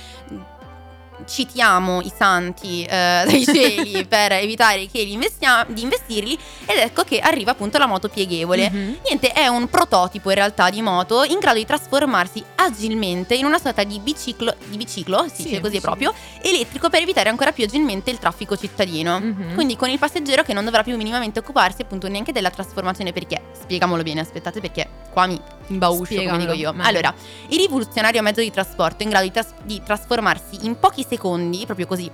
citiamo 1.26 2.00
i 2.00 2.10
santi 2.16 2.82
eh, 2.84 3.22
dai 3.26 3.44
cieli 3.44 4.04
per 4.08 4.32
evitare 4.32 4.86
che 4.86 5.02
li 5.02 5.12
investia- 5.12 5.66
di 5.68 5.82
investirli 5.82 6.38
ed 6.66 6.78
ecco 6.78 7.02
che 7.04 7.18
arriva 7.20 7.52
appunto 7.52 7.78
la 7.78 7.86
moto 7.86 8.08
pieghevole. 8.08 8.70
Mhm. 8.70 8.96
Niente, 9.04 9.32
è 9.32 9.46
un 9.46 9.68
prototipo 9.68 10.28
in 10.30 10.36
realtà 10.36 10.70
di 10.70 10.82
moto 10.82 11.24
in 11.24 11.38
grado 11.38 11.58
di 11.58 11.64
trasformarsi 11.66 12.42
agilmente 12.56 13.34
in 13.34 13.44
una 13.44 13.58
sorta 13.58 13.84
di 13.84 13.98
biciclo, 13.98 14.54
di 14.66 14.76
biciclo, 14.76 15.26
si 15.28 15.42
Sì, 15.42 15.48
dice 15.48 15.60
così 15.60 15.74
sì. 15.76 15.80
proprio, 15.80 16.14
elettrico 16.42 16.88
per 16.90 17.02
evitare 17.02 17.28
ancora 17.28 17.52
più 17.52 17.64
agilmente 17.64 18.10
il 18.10 18.18
traffico 18.18 18.56
cittadino. 18.56 19.18
Mhm. 19.20 19.54
Quindi 19.54 19.76
con 19.76 19.88
il 19.90 19.98
passeggero 19.98 20.42
che 20.42 20.52
non 20.52 20.64
dovrà 20.64 20.82
più 20.82 20.96
minimamente 20.96 21.38
occuparsi 21.40 21.82
appunto 21.82 22.08
neanche 22.08 22.32
della 22.32 22.50
trasformazione 22.50 23.12
perché, 23.12 23.42
spiegamolo 23.60 24.02
bene, 24.02 24.20
aspettate 24.20 24.60
perché 24.60 24.88
qua 25.12 25.26
mi 25.26 25.40
imbauscio 25.68 26.14
come 26.22 26.38
dico 26.38 26.52
io. 26.52 26.72
meglio. 26.72 26.88
Allora, 26.88 27.14
il 27.48 27.58
rivoluzionario 27.58 28.22
mezzo 28.22 28.40
di 28.40 28.50
trasporto 28.50 29.02
in 29.02 29.08
grado 29.10 29.24
di, 29.24 29.32
tras- 29.32 29.54
di 29.62 29.80
trasformarsi 29.84 30.58
in 30.66 30.78
pochi 30.78 31.04
secondi, 31.10 31.64
proprio 31.66 31.86
così, 31.86 32.10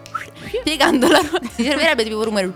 piegando 0.63 1.09
la 1.09 1.19
ruota, 1.19 1.47
si 1.55 1.63
servirebbe 1.65 2.03
tipo 2.05 2.25
rumore, 2.25 2.53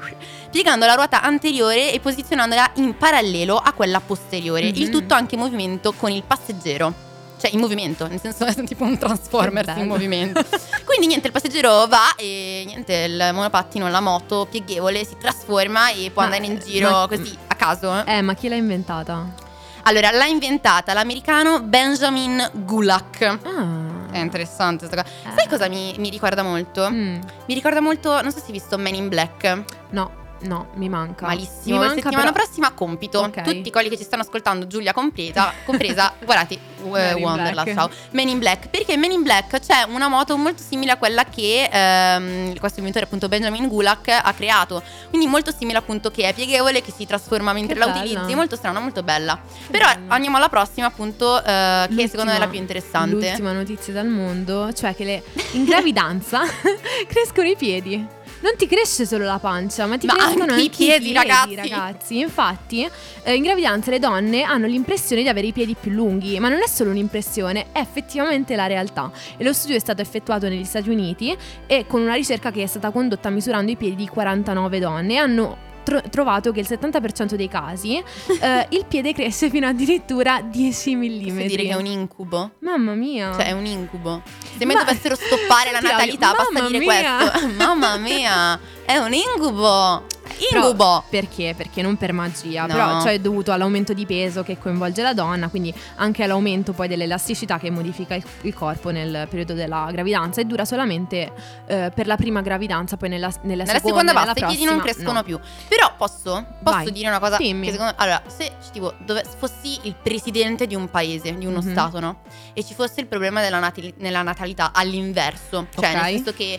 piegando 0.51 0.87
la 0.87 0.95
ruota 0.95 1.23
anteriore 1.23 1.93
e 1.93 2.01
posizionandola 2.01 2.73
in 2.77 2.97
parallelo 2.97 3.57
a 3.57 3.73
quella 3.73 4.01
posteriore, 4.01 4.67
il 4.67 4.85
Mhm. 4.87 4.91
tutto 4.91 5.15
anche 5.15 5.35
in 5.35 5.41
movimento 5.43 5.93
con 5.93 6.11
il 6.11 6.23
passeggero. 6.23 7.09
Cioè 7.41 7.53
in 7.55 7.61
movimento, 7.61 8.07
nel 8.07 8.21
senso 8.21 8.45
è 8.45 8.53
tipo 8.65 8.85
un 8.85 8.99
Transformers 8.99 9.75
in 9.79 9.87
movimento. 9.87 10.45
Quindi 10.85 11.07
niente, 11.07 11.29
il 11.29 11.33
passeggero 11.33 11.87
va 11.87 12.15
e 12.17 12.65
niente, 12.67 12.93
il 12.95 13.31
monopattino, 13.33 13.89
la 13.89 14.01
moto 14.01 14.47
pieghevole 14.51 15.05
si 15.07 15.17
trasforma 15.19 15.91
e 15.91 16.11
può 16.13 16.21
Ma- 16.23 16.29
andare 16.35 16.45
in 16.53 16.59
giro 16.63 16.91
ma- 16.91 17.07
così 17.09 17.35
a 17.47 17.55
caso. 17.55 18.05
Eh, 18.05 18.21
ma 18.21 18.35
chi 18.35 18.49
l'ha 18.49 18.57
inventata? 18.57 19.49
Allora, 19.85 20.11
l'ha 20.11 20.27
inventata 20.27 20.93
l'americano 20.93 21.63
Benjamin 21.63 22.47
Gulak. 22.53 23.23
Ah. 23.23 23.90
È 24.11 24.19
interessante 24.19 24.87
questa 24.87 25.03
cosa. 25.03 25.15
Eh. 25.31 25.35
Sai 25.39 25.49
cosa 25.49 25.69
mi, 25.69 25.95
mi 25.99 26.11
ricorda 26.11 26.43
molto? 26.43 26.89
Mm, 26.91 27.15
Mi 27.47 27.55
ricorda 27.55 27.81
molto, 27.81 28.21
non 28.23 28.31
so 28.33 28.39
se 28.39 28.47
hai 28.47 28.53
visto 28.53 28.77
Men 28.79 28.95
in 28.95 29.09
Black. 29.09 29.63
no, 29.91 30.11
no, 30.43 30.69
mi 30.75 30.89
manca. 30.89 31.27
Malissimo. 31.27 31.59
Mi 31.65 31.73
La 31.73 31.79
manca 31.87 31.95
settimana 32.03 32.33
però- 32.33 32.45
prossima 32.45 32.71
compito. 32.73 33.21
Ok. 33.21 33.43
Tutti 33.43 33.71
quelli 33.71 33.89
che 33.89 33.97
ci 33.97 34.05
stanno 34.05 34.23
ascoltando, 34.23 34.67
Giulia 34.67 34.93
compresa, 34.93 35.53
compresa 35.65 36.13
guardate 36.25 36.59
uh, 36.83 36.97
in 36.97 37.15
Wonderland, 37.23 37.75
ciao. 37.75 37.91
Men 38.11 38.29
in 38.29 38.39
Black. 38.39 38.69
Perché 38.69 38.97
Men 38.97 39.11
in 39.13 39.23
Black 39.23 39.59
c'è 39.61 39.85
una 39.89 40.09
moto 40.09 40.37
molto 40.37 40.63
simile 40.67 40.93
a 40.93 40.97
quella 40.97 41.25
che 41.25 41.69
ehm, 41.71 42.59
questo 42.59 42.79
inventore 42.79 43.05
appunto 43.07 43.29
Benjamin 43.29 43.69
Gulak 43.69 44.09
ha 44.09 44.33
creato. 44.33 44.83
Quindi 45.09 45.27
molto 45.27 45.53
simile 45.57 45.79
appunto 45.79 46.11
che 46.11 46.25
è 46.29 46.35
pieghevole, 46.35 46.83
che 46.83 46.93
si 46.97 47.07
trasforma 47.07 47.53
mentre 47.53 47.75
Che 47.75 47.81
la 47.81 47.87
bella. 47.89 48.01
utilizzi. 48.05 48.35
Molto 48.35 48.57
strana, 48.57 48.81
molto 48.81 49.03
bella. 49.03 49.39
Che 49.43 49.71
Però 49.71 49.87
bello. 49.87 50.05
andiamo 50.13 50.37
alla 50.37 50.49
prossima 50.49 50.87
appunto 50.87 51.39
eh, 51.39 51.43
che 51.43 51.87
L'ultima- 51.89 52.09
secondo 52.09 52.31
me 52.31 52.37
è 52.37 52.41
la 52.41 52.49
più 52.49 52.59
interessante. 52.59 53.15
L'ultima 53.29 53.53
notizia 53.53 53.93
dal 53.93 54.07
mondo, 54.07 54.73
cioè 54.73 54.95
che 54.95 55.05
le, 55.05 55.23
in 55.53 55.65
gravidanza 55.65 56.41
crescono 57.07 57.49
i 57.49 57.57
piedi. 57.57 58.19
Non 58.41 58.53
ti 58.57 58.67
cresce 58.67 59.05
solo 59.05 59.25
la 59.25 59.39
pancia, 59.39 59.87
ma 59.87 59.99
ti 59.99 60.07
Ma 60.07 60.15
crescono 60.15 60.53
anche 60.53 60.63
i 60.65 60.71
piedi, 60.71 61.13
ragazzi. 61.13 61.55
ragazzi. 61.55 62.19
Infatti, 62.19 62.89
eh, 63.23 63.35
in 63.35 63.43
gravidanza 63.43 63.91
le 63.91 63.99
donne 63.99 64.43
hanno 64.43 64.67
l'impressione 64.67 65.23
di 65.23 65.29
avere 65.29 65.49
i 65.49 65.53
piedi 65.53 65.77
più 65.79 65.91
lunghi, 65.91 66.39
ma 66.39 66.49
non 66.49 66.61
è 66.61 66.67
solo 66.67 66.91
un'impressione, 66.91 67.67
è 67.73 67.81
effettivamente 67.81 68.57
la 68.57 68.67
realtà. 68.67 69.11
E 69.37 69.45
lo 69.45 69.53
studio 69.53 69.77
è 69.77 69.81
stato 69.81 70.01
effettuato 70.01 70.49
negli 70.49 70.65
Stati 70.65 70.89
Uniti 70.89 71.37
e 71.67 71.87
con 71.87 72.01
una 72.01 72.15
ricerca 72.15 72.51
che 72.51 72.63
è 72.63 72.67
stata 72.67 72.91
condotta 72.91 73.29
misurando 73.29 73.71
i 73.71 73.77
piedi 73.77 73.97
di 73.97 74.09
49 74.09 74.79
donne 74.79 75.17
hanno 75.19 75.69
tro- 75.91 76.09
trovato 76.09 76.53
che 76.53 76.61
il 76.61 76.67
70% 76.69 77.35
dei 77.35 77.49
casi 77.49 77.97
eh, 78.41 78.67
il 78.71 78.85
piede 78.87 79.13
cresce 79.13 79.51
fino 79.51 79.67
addirittura 79.67 80.41
10 80.41 80.95
mm. 80.97 81.23
Posso 81.25 81.47
dire 81.47 81.63
che 81.65 81.71
è 81.71 81.75
un 81.75 81.87
incubo? 81.87 82.51
Mamma 82.61 82.95
mia. 82.95 83.33
Cioè 83.33 83.47
è 83.47 83.53
un 83.53 83.67
incubo. 83.67 84.23
Se 84.57 84.65
mai 84.65 84.77
Ma- 84.77 84.85
dovessero 84.85 85.17
stoppare 85.17 85.73
la 85.73 85.81
natalità, 85.81 86.33
basta 86.33 86.67
dire 86.67 86.79
mia. 86.79 87.17
questo. 87.17 87.49
Mamma 87.59 87.97
mia, 87.97 88.59
è 88.85 88.97
un 88.99 89.13
incubo. 89.13 90.05
Incubo. 90.53 91.05
perché? 91.09 91.55
Perché 91.57 91.83
non 91.83 91.97
per 91.97 92.13
magia, 92.13 92.63
No. 92.67 92.73
però 92.75 93.01
ciò 93.03 93.09
è 93.09 93.19
dovuto 93.19 93.53
all'aumento 93.53 93.93
di 93.93 94.07
peso 94.07 94.43
che 94.43 94.59
coinvolge 94.59 95.03
la 95.03 95.15
donna, 95.15 95.49
quindi 95.49 95.73
anche 95.97 96.23
all'aumento 96.23 96.73
poi 96.73 96.89
dell'elasticità 96.89 97.59
che 97.59 97.71
modifica 97.71 98.15
il, 98.15 98.25
il 98.43 98.55
corpo 98.55 98.91
nel 98.91 99.27
periodo 99.29 99.55
della 99.55 99.89
gravidanza 99.93 100.41
e 100.41 100.45
dura 100.45 100.65
solamente 100.65 101.33
eh, 101.67 101.91
per 101.95 102.07
la 102.07 102.17
prima 102.17 102.41
gravidanza, 102.41 102.97
poi 102.97 103.09
nella, 103.09 103.29
nella, 103.43 103.65
Nella 103.65 103.79
seconda 103.79 104.13
nella 104.13 104.25
basta, 104.25 104.45
i 104.45 104.49
piedi 104.49 104.65
non 104.65 104.77
prossima, 104.79 104.83
crescono 104.95 105.19
no. 105.19 105.23
più. 105.25 105.39
Però 105.69 105.93
posso, 105.97 106.45
posso 106.63 106.77
Vai. 106.77 106.93
dire 106.93 107.09
una 107.09 107.19
cosa 107.19 107.37
Dimmi. 107.37 107.67
che 107.67 107.73
secondo 107.73 107.93
me 107.97 108.03
allora, 108.03 108.23
se 108.27 108.53
tipo 108.73 108.95
dove 109.05 109.25
fossi 109.39 109.79
il 109.83 109.95
presidente 110.03 110.67
di 110.67 110.75
un 110.75 110.89
paese, 110.89 111.37
di 111.37 111.47
uno 111.47 111.61
Mhm. 111.61 111.71
stato, 111.71 112.01
no? 112.01 112.21
E 112.55 112.65
ci 112.65 112.75
fosse 112.75 113.01
il 113.01 113.07
problema 113.07 113.41
della 113.41 113.59
nella 113.99 114.23
natalità 114.23 114.73
all'inverso, 114.73 115.67
cioè 115.75 115.91
Ok. 115.91 115.95
nel 115.95 116.15
senso 116.15 116.33
che 116.33 116.59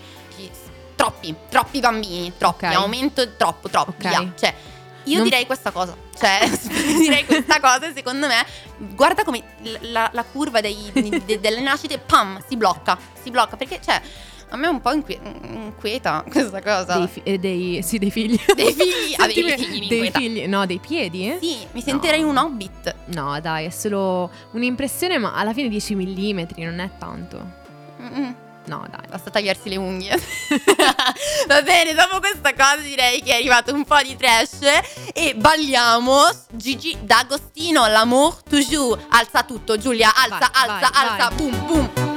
troppi, 1.02 1.36
troppi 1.50 1.80
bambini, 1.80 2.32
troppi, 2.38 2.66
Ok. 2.66 2.74
aumento 2.76 3.36
troppo, 3.36 3.70
troppo, 3.70 3.92
Ok. 3.92 3.98
via. 4.08 4.32
Cioè, 4.38 4.54
io 5.06 5.16
Non- 5.16 5.24
direi 5.24 5.46
questa 5.48 5.72
cosa, 5.72 5.96
cioè 6.18 6.40
direi 7.00 7.26
questa 7.26 7.60
cosa 7.60 7.92
secondo 7.94 8.28
me 8.28 8.46
guarda 8.94 9.24
come 9.24 9.42
la, 9.82 10.10
la 10.14 10.24
curva 10.24 10.62
dei- 10.62 10.92
de- 11.26 11.40
delle 11.40 11.60
nascite 11.60 11.98
pam 11.98 12.40
si 12.48 12.56
blocca, 12.56 12.98
si 13.22 13.32
blocca 13.32 13.58
perché 13.58 13.80
cioè 13.84 14.00
a 14.50 14.58
me 14.58 14.68
un 14.68 14.80
po' 14.82 14.92
inquieta 14.92 16.24
questa 16.30 16.62
cosa. 16.62 16.98
Dei, 16.98 17.08
fi- 17.08 17.22
eh, 17.24 17.40
dei- 17.40 17.82
sì, 17.82 17.98
dei 17.98 18.12
figli. 18.12 18.38
Dei 18.54 18.74
figli, 18.74 19.16
ah, 19.18 19.26
dei 19.26 19.34
figli 19.58 19.88
dei 19.88 20.12
figli, 20.12 20.46
no, 20.46 20.66
dei 20.66 20.78
piedi? 20.80 21.36
Sì, 21.42 21.66
mi 21.72 21.82
sentirei 21.82 22.22
No. 22.22 22.30
un 22.30 22.38
hobbit. 22.38 22.96
No, 23.06 23.40
dai, 23.40 23.66
è 23.66 23.70
solo 23.70 24.30
un'impressione, 24.52 25.18
ma 25.18 25.34
alla 25.34 25.54
fine 25.54 25.70
10 25.70 25.96
mm 25.96 26.46
non 26.58 26.80
è 26.80 26.90
tanto. 27.00 27.60
Mm, 28.02 28.32
No, 28.66 28.86
dai. 28.90 29.08
Basta 29.10 29.30
tagliarsi 29.32 29.70
le 29.70 29.76
unghie. 29.78 30.16
Va 31.48 31.62
bene, 31.62 31.94
dopo 31.94 32.20
questa 32.20 32.54
cosa 32.54 32.78
direi 32.78 33.22
che 33.22 33.32
è 33.32 33.36
arrivato 33.36 33.74
un 33.74 33.84
po' 33.86 34.00
di 34.04 34.16
trash 34.16 34.60
e 35.14 35.34
balliamo 35.36 36.28
Gigi 36.52 36.98
D'Agostino, 37.02 37.88
l'amour 37.88 38.42
toujours. 38.44 39.00
Alza 39.10 39.44
tutto, 39.44 39.78
Giulia, 39.78 40.12
alza, 40.16 40.50
Vai, 40.54 40.70
alza, 40.70 40.90
vai, 40.94 41.08
alza, 41.08 41.28
vai. 41.30 41.36
boom, 41.36 41.66
boom. 41.66 42.11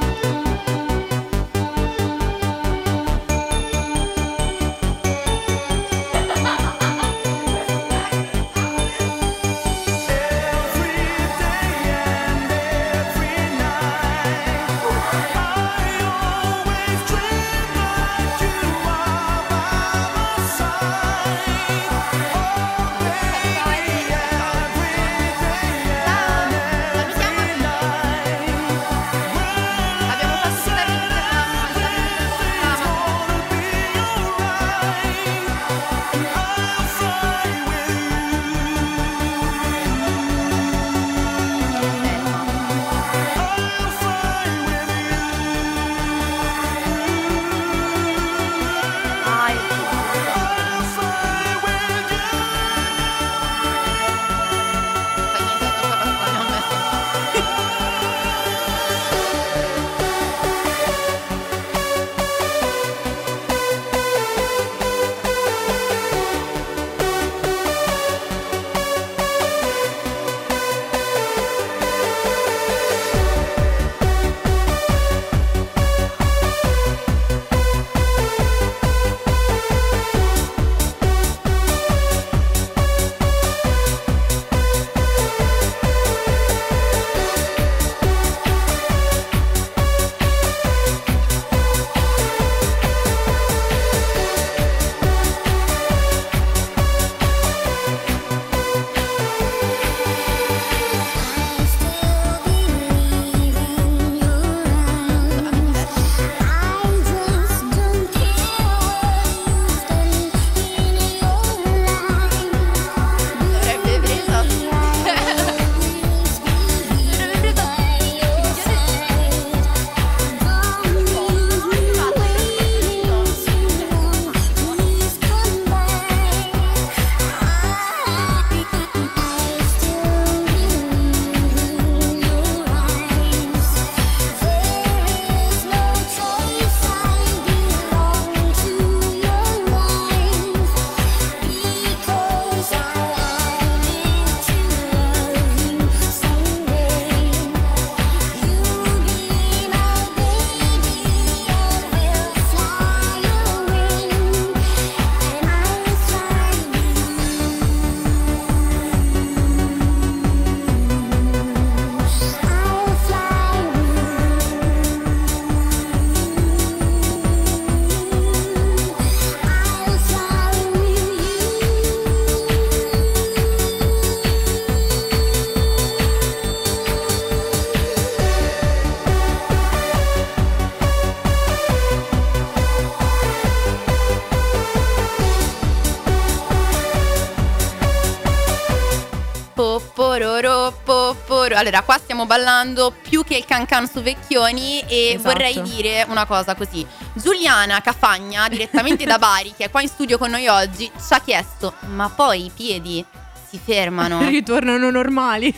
Poporo. 191.44 191.56
Allora, 191.56 191.82
qua 191.82 191.98
stiamo 191.98 192.26
ballando 192.26 192.92
più 193.08 193.22
che 193.24 193.36
il 193.36 193.44
cancan 193.44 193.88
su 193.88 194.00
Vecchioni 194.00 194.80
e 194.86 195.14
Esatto. 195.14 195.22
vorrei 195.22 195.60
dire 195.62 196.04
una 196.08 196.24
cosa 196.26 196.54
così. 196.54 196.86
Giuliana 197.12 197.80
Cafagna, 197.80 198.48
direttamente 198.48 199.04
da 199.04 199.18
Bari, 199.18 199.54
che 199.56 199.64
è 199.64 199.70
qua 199.70 199.82
in 199.82 199.88
studio 199.88 200.18
con 200.18 200.30
noi 200.30 200.46
oggi, 200.48 200.90
ci 200.96 201.12
ha 201.14 201.20
chiesto, 201.20 201.74
ma 201.94 202.08
poi 202.08 202.46
i 202.46 202.50
piedi 202.54 203.04
si 203.48 203.60
fermano? 203.62 204.20
Ritornano 204.28 204.90
normali. 204.90 205.54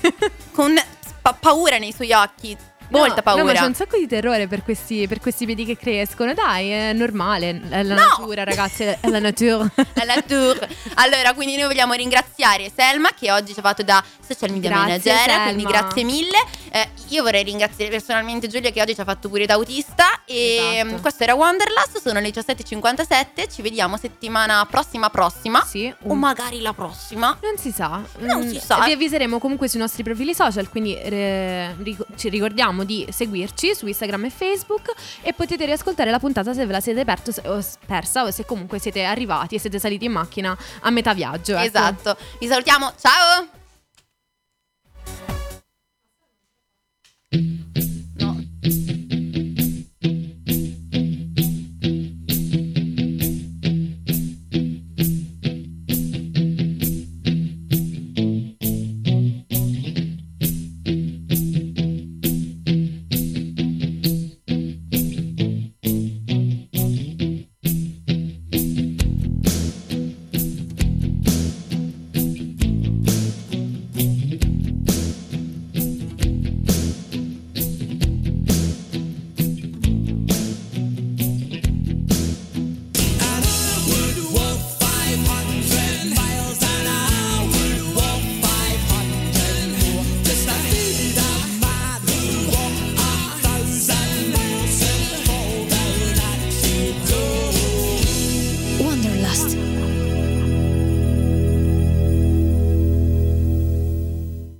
con 0.52 0.74
pa- 1.22 1.34
paura 1.38 1.78
nei 1.78 1.92
suoi 1.92 2.12
occhi. 2.12 2.56
Molta 2.90 3.16
No, 3.16 3.22
paura. 3.22 3.42
No, 3.42 3.48
ma 3.52 3.54
c'è 3.58 3.64
un 3.66 3.74
sacco 3.74 3.96
di 3.98 4.06
terrore 4.06 4.46
per 4.46 4.62
questi, 4.62 5.06
per 5.08 5.20
questi 5.20 5.44
piedi 5.46 5.64
che 5.64 5.76
crescono. 5.76 6.34
Dai, 6.34 6.70
è 6.70 6.92
normale. 6.92 7.60
È 7.68 7.82
la 7.82 7.94
No! 7.94 8.00
natura, 8.18 8.44
ragazzi. 8.44 8.82
È 8.84 8.98
la 9.08 9.18
natura. 9.18 9.70
alla 9.96 10.22
tour. 10.26 10.66
Allora, 10.94 11.34
quindi 11.34 11.56
noi 11.56 11.66
vogliamo 11.66 11.92
ringraziare 11.94 12.70
Selma 12.74 13.10
che 13.18 13.30
oggi 13.32 13.52
ci 13.52 13.58
ha 13.58 13.62
fatto 13.62 13.82
da 13.82 14.02
social 14.26 14.50
media 14.50 14.70
Grazie, 14.70 15.12
manager, 15.12 15.42
quindi 15.44 15.62
Selma. 15.64 15.78
grazie 15.80 16.04
mille. 16.04 16.36
Eh, 16.70 16.88
io 17.08 17.22
vorrei 17.22 17.42
ringraziare 17.44 17.90
personalmente 17.90 18.48
Giulia 18.48 18.70
che 18.70 18.80
oggi 18.82 18.94
ci 18.94 19.00
ha 19.00 19.04
fatto 19.04 19.28
pure 19.28 19.46
da 19.46 19.54
autista 19.54 20.22
e 20.24 20.56
Esatto. 20.78 20.94
mm, 20.96 21.00
questo 21.00 21.22
era 21.22 21.34
Wanderlust, 21.34 22.00
sono 22.00 22.20
le 22.20 22.30
17:57, 22.30 23.48
ci 23.52 23.62
vediamo 23.62 23.96
settimana 23.96 24.66
prossima 24.68 25.08
prossima 25.10 25.64
Sì. 25.64 25.92
o 26.04 26.14
magari 26.14 26.60
la 26.60 26.72
prossima. 26.72 27.38
Non 27.42 27.56
si 27.56 27.70
sa. 27.70 28.00
Non 28.18 28.44
Mm, 28.44 28.48
si 28.48 28.60
sa. 28.60 28.84
Vi 28.84 28.92
avviseremo 28.92 29.38
comunque 29.38 29.68
sui 29.68 29.78
nostri 29.80 30.02
profili 30.02 30.34
social, 30.34 30.68
quindi 30.68 30.96
eh, 30.98 31.74
ric- 31.82 32.04
ci 32.16 32.28
ricordiamo 32.28 32.75
di 32.84 33.06
seguirci 33.10 33.74
su 33.74 33.86
Instagram 33.86 34.26
e 34.26 34.30
Facebook 34.30 34.92
e 35.22 35.32
potete 35.32 35.64
riascoltare 35.66 36.10
la 36.10 36.18
puntata 36.18 36.52
se 36.52 36.66
ve 36.66 36.72
la 36.72 36.80
siete 36.80 37.04
persa 37.04 38.24
o 38.24 38.30
se 38.30 38.44
comunque 38.44 38.78
siete 38.78 39.04
arrivati 39.04 39.54
e 39.54 39.58
siete 39.58 39.78
saliti 39.78 40.04
in 40.04 40.12
macchina 40.12 40.56
a 40.80 40.90
metà 40.90 41.14
viaggio. 41.14 41.56
ecco. 41.56 41.66
Esatto. 41.66 42.16
Vi 42.38 42.46
salutiamo. 42.46 42.92
Ciao! 42.98 43.55